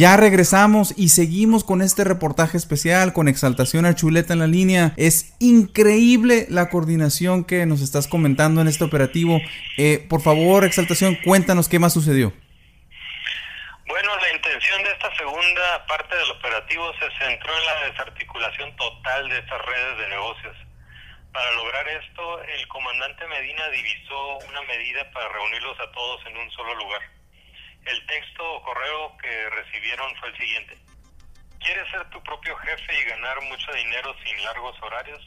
Ya 0.00 0.16
regresamos 0.16 0.94
y 0.96 1.10
seguimos 1.10 1.62
con 1.62 1.82
este 1.82 2.04
reportaje 2.04 2.56
especial 2.56 3.12
con 3.12 3.28
Exaltación 3.28 3.84
a 3.84 3.94
Chuleta 3.94 4.32
en 4.32 4.38
la 4.38 4.46
línea. 4.46 4.94
Es 4.96 5.36
increíble 5.40 6.46
la 6.48 6.70
coordinación 6.70 7.44
que 7.44 7.66
nos 7.66 7.82
estás 7.82 8.08
comentando 8.08 8.62
en 8.62 8.68
este 8.68 8.82
operativo. 8.82 9.42
Eh, 9.76 10.06
por 10.08 10.22
favor, 10.22 10.64
Exaltación, 10.64 11.18
cuéntanos 11.22 11.68
qué 11.68 11.78
más 11.78 11.92
sucedió. 11.92 12.32
Bueno, 13.88 14.10
la 14.22 14.32
intención 14.34 14.82
de 14.84 14.90
esta 14.90 15.14
segunda 15.16 15.84
parte 15.86 16.16
del 16.16 16.30
operativo 16.30 16.94
se 16.94 17.04
centró 17.22 17.52
en 17.52 17.66
la 17.66 17.90
desarticulación 17.90 18.74
total 18.76 19.28
de 19.28 19.36
estas 19.36 19.60
redes 19.66 19.98
de 19.98 20.08
negocios. 20.08 20.56
Para 21.30 21.52
lograr 21.52 21.86
esto, 21.88 22.42
el 22.42 22.66
comandante 22.68 23.26
Medina 23.28 23.68
divisó 23.68 24.38
una 24.48 24.62
medida 24.62 25.10
para 25.12 25.28
reunirlos 25.28 25.78
a 25.78 25.92
todos 25.92 26.24
en 26.24 26.38
un 26.38 26.50
solo 26.52 26.74
lugar. 26.76 27.19
El 27.84 28.06
texto 28.06 28.44
o 28.44 28.62
correo 28.62 29.16
que 29.18 29.50
recibieron 29.50 30.14
fue 30.16 30.28
el 30.28 30.36
siguiente. 30.36 30.78
¿Quieres 31.58 31.90
ser 31.90 32.08
tu 32.10 32.22
propio 32.22 32.56
jefe 32.56 33.00
y 33.00 33.04
ganar 33.04 33.40
mucho 33.42 33.72
dinero 33.72 34.14
sin 34.24 34.44
largos 34.44 34.80
horarios? 34.82 35.22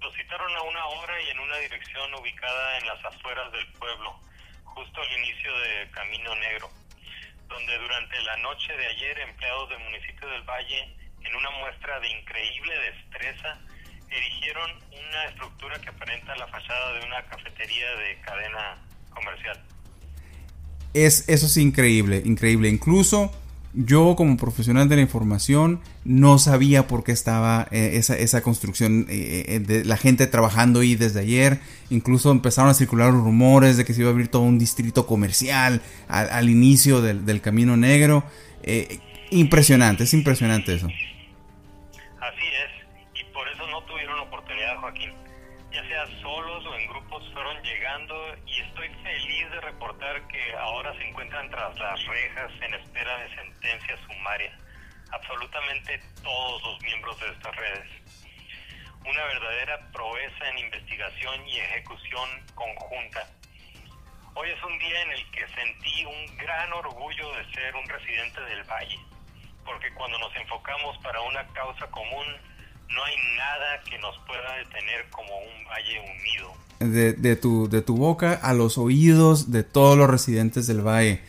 Los 0.00 0.14
citaron 0.14 0.54
a 0.56 0.62
una 0.62 0.86
hora 0.86 1.20
y 1.22 1.30
en 1.30 1.40
una 1.40 1.56
dirección 1.56 2.14
ubicada 2.14 2.78
en 2.78 2.86
las 2.86 3.04
afueras 3.04 3.50
del 3.52 3.66
pueblo, 3.72 4.20
justo 4.64 5.00
al 5.00 5.18
inicio 5.18 5.58
de 5.58 5.90
Camino 5.90 6.34
Negro, 6.36 6.70
donde 7.48 7.78
durante 7.78 8.20
la 8.22 8.36
noche 8.38 8.76
de 8.76 8.86
ayer 8.86 9.18
empleados 9.20 9.68
del 9.70 9.80
municipio 9.80 10.28
del 10.28 10.42
Valle, 10.42 10.94
en 11.24 11.34
una 11.34 11.50
muestra 11.50 11.98
de 12.00 12.08
increíble 12.08 12.78
destreza, 12.78 13.58
erigieron 14.10 14.70
una 14.92 15.24
estructura 15.24 15.80
que 15.80 15.88
aparenta 15.88 16.36
la 16.36 16.46
fachada 16.46 16.92
de 16.92 17.06
una 17.06 17.24
cafetería 17.26 17.90
de 17.96 18.20
cadena 18.20 18.78
comercial. 19.10 19.62
Es, 20.94 21.24
eso 21.28 21.46
es 21.46 21.56
increíble, 21.56 22.22
increíble. 22.24 22.68
Incluso 22.68 23.30
yo 23.74 24.16
como 24.16 24.36
profesional 24.36 24.88
de 24.88 24.96
la 24.96 25.02
información 25.02 25.80
no 26.04 26.38
sabía 26.38 26.86
por 26.86 27.04
qué 27.04 27.12
estaba 27.12 27.68
eh, 27.70 27.92
esa, 27.94 28.16
esa, 28.16 28.40
construcción 28.40 29.06
eh, 29.08 29.44
eh, 29.46 29.60
de 29.60 29.84
la 29.84 29.96
gente 29.96 30.26
trabajando 30.26 30.80
ahí 30.80 30.96
desde 30.96 31.20
ayer. 31.20 31.60
Incluso 31.90 32.30
empezaron 32.30 32.70
a 32.70 32.74
circular 32.74 33.12
rumores 33.12 33.76
de 33.76 33.84
que 33.84 33.94
se 33.94 34.00
iba 34.00 34.10
a 34.10 34.12
abrir 34.12 34.28
todo 34.28 34.42
un 34.42 34.58
distrito 34.58 35.06
comercial 35.06 35.82
al, 36.08 36.48
inicio 36.48 37.02
del, 37.02 37.24
del, 37.26 37.40
Camino 37.40 37.76
Negro. 37.76 38.24
impresionante, 39.30 40.04
es 40.04 40.14
impresionante 40.14 40.74
eso. 40.74 40.86
Así 40.86 42.46
es, 42.64 42.77
solos 46.20 46.66
o 46.66 46.74
en 46.76 46.88
grupos 46.88 47.22
fueron 47.32 47.62
llegando 47.62 48.36
y 48.46 48.60
estoy 48.60 48.88
feliz 49.02 49.50
de 49.50 49.60
reportar 49.60 50.26
que 50.28 50.54
ahora 50.56 50.94
se 50.94 51.08
encuentran 51.08 51.50
tras 51.50 51.78
las 51.78 52.04
rejas 52.06 52.52
en 52.62 52.74
espera 52.74 53.18
de 53.18 53.34
sentencia 53.34 53.96
sumaria 54.06 54.52
absolutamente 55.12 56.00
todos 56.22 56.62
los 56.62 56.82
miembros 56.82 57.18
de 57.20 57.28
estas 57.28 57.56
redes. 57.56 57.88
Una 59.04 59.24
verdadera 59.24 59.90
proeza 59.92 60.48
en 60.50 60.58
investigación 60.58 61.48
y 61.48 61.58
ejecución 61.58 62.28
conjunta. 62.54 63.26
Hoy 64.34 64.50
es 64.50 64.62
un 64.62 64.78
día 64.78 65.02
en 65.02 65.12
el 65.12 65.30
que 65.30 65.48
sentí 65.48 66.04
un 66.04 66.36
gran 66.36 66.72
orgullo 66.72 67.34
de 67.34 67.52
ser 67.52 67.74
un 67.74 67.88
residente 67.88 68.40
del 68.42 68.62
Valle, 68.64 68.98
porque 69.64 69.92
cuando 69.94 70.18
nos 70.18 70.34
enfocamos 70.36 70.98
para 70.98 71.20
una 71.22 71.46
causa 71.48 71.86
común, 71.90 72.26
no 72.90 73.04
hay 73.04 73.14
nada 73.36 73.82
que 73.88 73.98
nos 73.98 74.16
pueda 74.26 74.56
detener 74.58 75.06
como 75.10 75.30
un 75.38 75.64
valle 75.66 76.00
unido. 76.00 76.52
De, 76.80 77.36
tu, 77.36 77.68
de 77.68 77.82
tu 77.82 77.96
boca 77.96 78.34
a 78.34 78.54
los 78.54 78.78
oídos 78.78 79.50
de 79.50 79.64
todos 79.64 79.98
los 79.98 80.08
residentes 80.08 80.66
del 80.66 80.86
valle. 80.86 81.20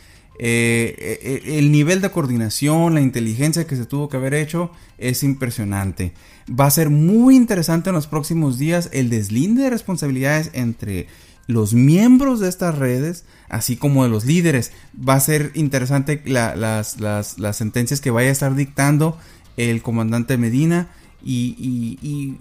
Eh, 0.42 1.18
eh, 1.20 1.58
el 1.58 1.70
nivel 1.70 2.00
de 2.00 2.10
coordinación, 2.10 2.94
la 2.94 3.00
inteligencia 3.00 3.66
que 3.66 3.76
se 3.76 3.84
tuvo 3.84 4.08
que 4.08 4.16
haber 4.16 4.32
hecho 4.32 4.70
es 4.96 5.22
impresionante. 5.22 6.14
Va 6.48 6.66
a 6.66 6.70
ser 6.70 6.88
muy 6.88 7.36
interesante 7.36 7.90
en 7.90 7.94
los 7.94 8.06
próximos 8.06 8.58
días 8.58 8.88
el 8.92 9.10
deslinde 9.10 9.64
de 9.64 9.70
responsabilidades 9.70 10.50
entre 10.54 11.08
los 11.46 11.74
miembros 11.74 12.40
de 12.40 12.48
estas 12.48 12.78
redes, 12.78 13.24
así 13.48 13.76
como 13.76 14.04
de 14.04 14.08
los 14.08 14.24
líderes. 14.24 14.72
Va 14.96 15.14
a 15.14 15.20
ser 15.20 15.50
interesante 15.54 16.22
las, 16.24 16.98
las, 16.98 17.56
sentencias 17.56 18.00
que 18.00 18.10
vaya 18.10 18.30
a 18.30 18.32
estar 18.32 18.54
dictando 18.54 19.18
el 19.56 19.82
comandante 19.82 20.38
Medina 20.38 20.88
y, 21.22 22.38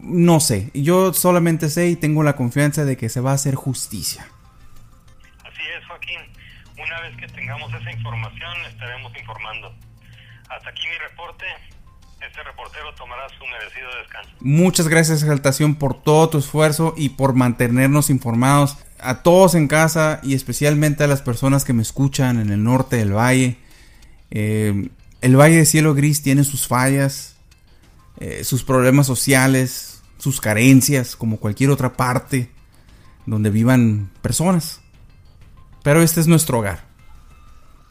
no 0.00 0.40
sé, 0.40 0.70
yo 0.74 1.12
solamente 1.12 1.68
sé 1.68 1.88
y 1.88 1.96
tengo 1.96 2.22
la 2.22 2.36
confianza 2.36 2.84
de 2.84 2.96
que 2.96 3.08
se 3.08 3.20
va 3.20 3.32
a 3.32 3.34
hacer 3.34 3.54
justicia. 3.54 4.26
Así 5.44 5.62
es, 5.78 5.86
Joaquín. 5.86 6.20
Una 6.82 7.00
vez 7.00 7.16
que 7.16 7.26
tengamos 7.28 7.72
esa 7.74 7.90
información, 7.90 8.52
estaremos 8.68 9.12
informando. 9.18 9.74
Hasta 10.48 10.70
aquí 10.70 10.82
mi 10.88 11.08
reporte. 11.08 11.44
Este 12.20 12.42
reportero 12.42 12.94
tomará 12.96 13.28
su 13.30 13.46
merecido 13.46 13.88
descanso. 13.98 14.30
Muchas 14.40 14.88
gracias, 14.88 15.22
Exaltación, 15.22 15.74
por 15.74 16.02
todo 16.02 16.28
tu 16.28 16.38
esfuerzo 16.38 16.94
y 16.96 17.10
por 17.10 17.34
mantenernos 17.34 18.10
informados. 18.10 18.76
A 18.98 19.22
todos 19.22 19.54
en 19.54 19.68
casa 19.68 20.20
y 20.22 20.34
especialmente 20.34 21.04
a 21.04 21.06
las 21.06 21.22
personas 21.22 21.64
que 21.64 21.72
me 21.72 21.80
escuchan 21.80 22.38
en 22.38 22.50
el 22.50 22.62
norte 22.62 22.96
del 22.96 23.16
valle. 23.16 23.56
Eh, 24.30 24.90
el 25.20 25.36
Valle 25.36 25.56
de 25.56 25.66
Cielo 25.66 25.94
Gris 25.94 26.22
tiene 26.22 26.44
sus 26.44 26.66
fallas, 26.66 27.36
eh, 28.20 28.44
sus 28.44 28.62
problemas 28.62 29.06
sociales, 29.06 30.02
sus 30.18 30.40
carencias, 30.40 31.16
como 31.16 31.38
cualquier 31.38 31.70
otra 31.70 31.94
parte 31.94 32.50
donde 33.26 33.50
vivan 33.50 34.10
personas. 34.22 34.80
Pero 35.82 36.02
este 36.02 36.20
es 36.20 36.26
nuestro 36.26 36.58
hogar. 36.58 36.84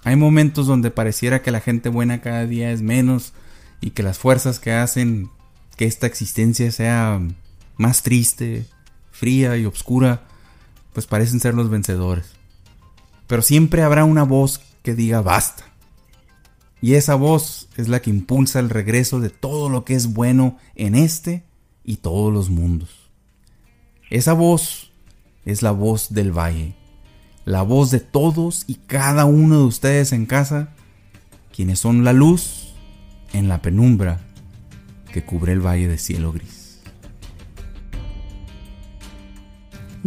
Hay 0.03 0.15
momentos 0.15 0.67
donde 0.67 0.91
pareciera 0.91 1.41
que 1.41 1.51
la 1.51 1.59
gente 1.59 1.89
buena 1.89 2.21
cada 2.21 2.45
día 2.45 2.71
es 2.71 2.81
menos 2.81 3.33
y 3.81 3.91
que 3.91 4.03
las 4.03 4.17
fuerzas 4.17 4.59
que 4.59 4.73
hacen 4.73 5.29
que 5.75 5.85
esta 5.85 6.07
existencia 6.07 6.71
sea 6.71 7.21
más 7.77 8.03
triste, 8.03 8.65
fría 9.11 9.57
y 9.57 9.65
oscura, 9.65 10.23
pues 10.93 11.07
parecen 11.07 11.39
ser 11.39 11.53
los 11.53 11.69
vencedores. 11.69 12.31
Pero 13.27 13.41
siempre 13.41 13.83
habrá 13.83 14.03
una 14.03 14.23
voz 14.23 14.61
que 14.83 14.95
diga 14.95 15.21
basta. 15.21 15.68
Y 16.81 16.93
esa 16.93 17.15
voz 17.15 17.67
es 17.75 17.89
la 17.89 18.01
que 18.01 18.09
impulsa 18.09 18.59
el 18.59 18.69
regreso 18.69 19.19
de 19.19 19.29
todo 19.29 19.69
lo 19.69 19.83
que 19.83 19.95
es 19.95 20.13
bueno 20.13 20.57
en 20.75 20.95
este 20.95 21.43
y 21.83 21.97
todos 21.97 22.33
los 22.33 22.49
mundos. 22.49 22.89
Esa 24.09 24.33
voz 24.33 24.91
es 25.45 25.61
la 25.61 25.71
voz 25.71 26.13
del 26.13 26.31
valle, 26.31 26.75
la 27.45 27.61
voz 27.63 27.91
de 27.91 27.99
todos 27.99 28.63
y 28.67 28.75
cada 28.75 29.25
uno 29.25 29.59
de 29.59 29.65
ustedes 29.65 30.13
en 30.13 30.25
casa, 30.25 30.69
quienes 31.53 31.79
son 31.79 32.03
la 32.03 32.13
luz 32.13 32.73
en 33.33 33.49
la 33.49 33.61
penumbra 33.61 34.21
que 35.11 35.23
cubre 35.23 35.53
el 35.53 35.65
valle 35.65 35.87
de 35.87 35.97
cielo 35.97 36.31
gris. 36.31 36.58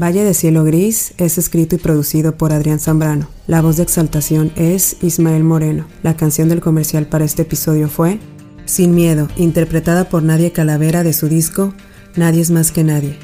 Valle 0.03 0.25
de 0.25 0.35
Cielo 0.35 0.65
Gris 0.65 1.15
es 1.17 1.39
escrito 1.39 1.77
y 1.77 1.79
producido 1.79 2.37
por 2.37 2.53
Adrián 2.53 2.81
Zambrano. 2.81 3.29
La 3.47 3.63
voz 3.63 3.77
de 3.77 3.85
exaltación 3.85 4.51
es 4.57 4.97
Ismael 5.01 5.45
Moreno. 5.45 5.87
La 6.03 6.17
canción 6.17 6.49
del 6.49 6.61
comercial 6.61 7.07
para 7.07 7.25
este 7.25 7.43
episodio 7.43 7.89
fue 7.89 8.19
Sin 8.65 8.97
Miedo, 8.97 9.29
interpretada 9.37 10.09
por 10.09 10.25
Nadia 10.25 10.53
Calavera 10.53 11.05
de 11.05 11.13
su 11.13 11.29
disco 11.29 11.73
Nadie 12.17 12.41
es 12.41 12.51
más 12.51 12.73
que 12.73 12.83
nadie. 12.83 13.17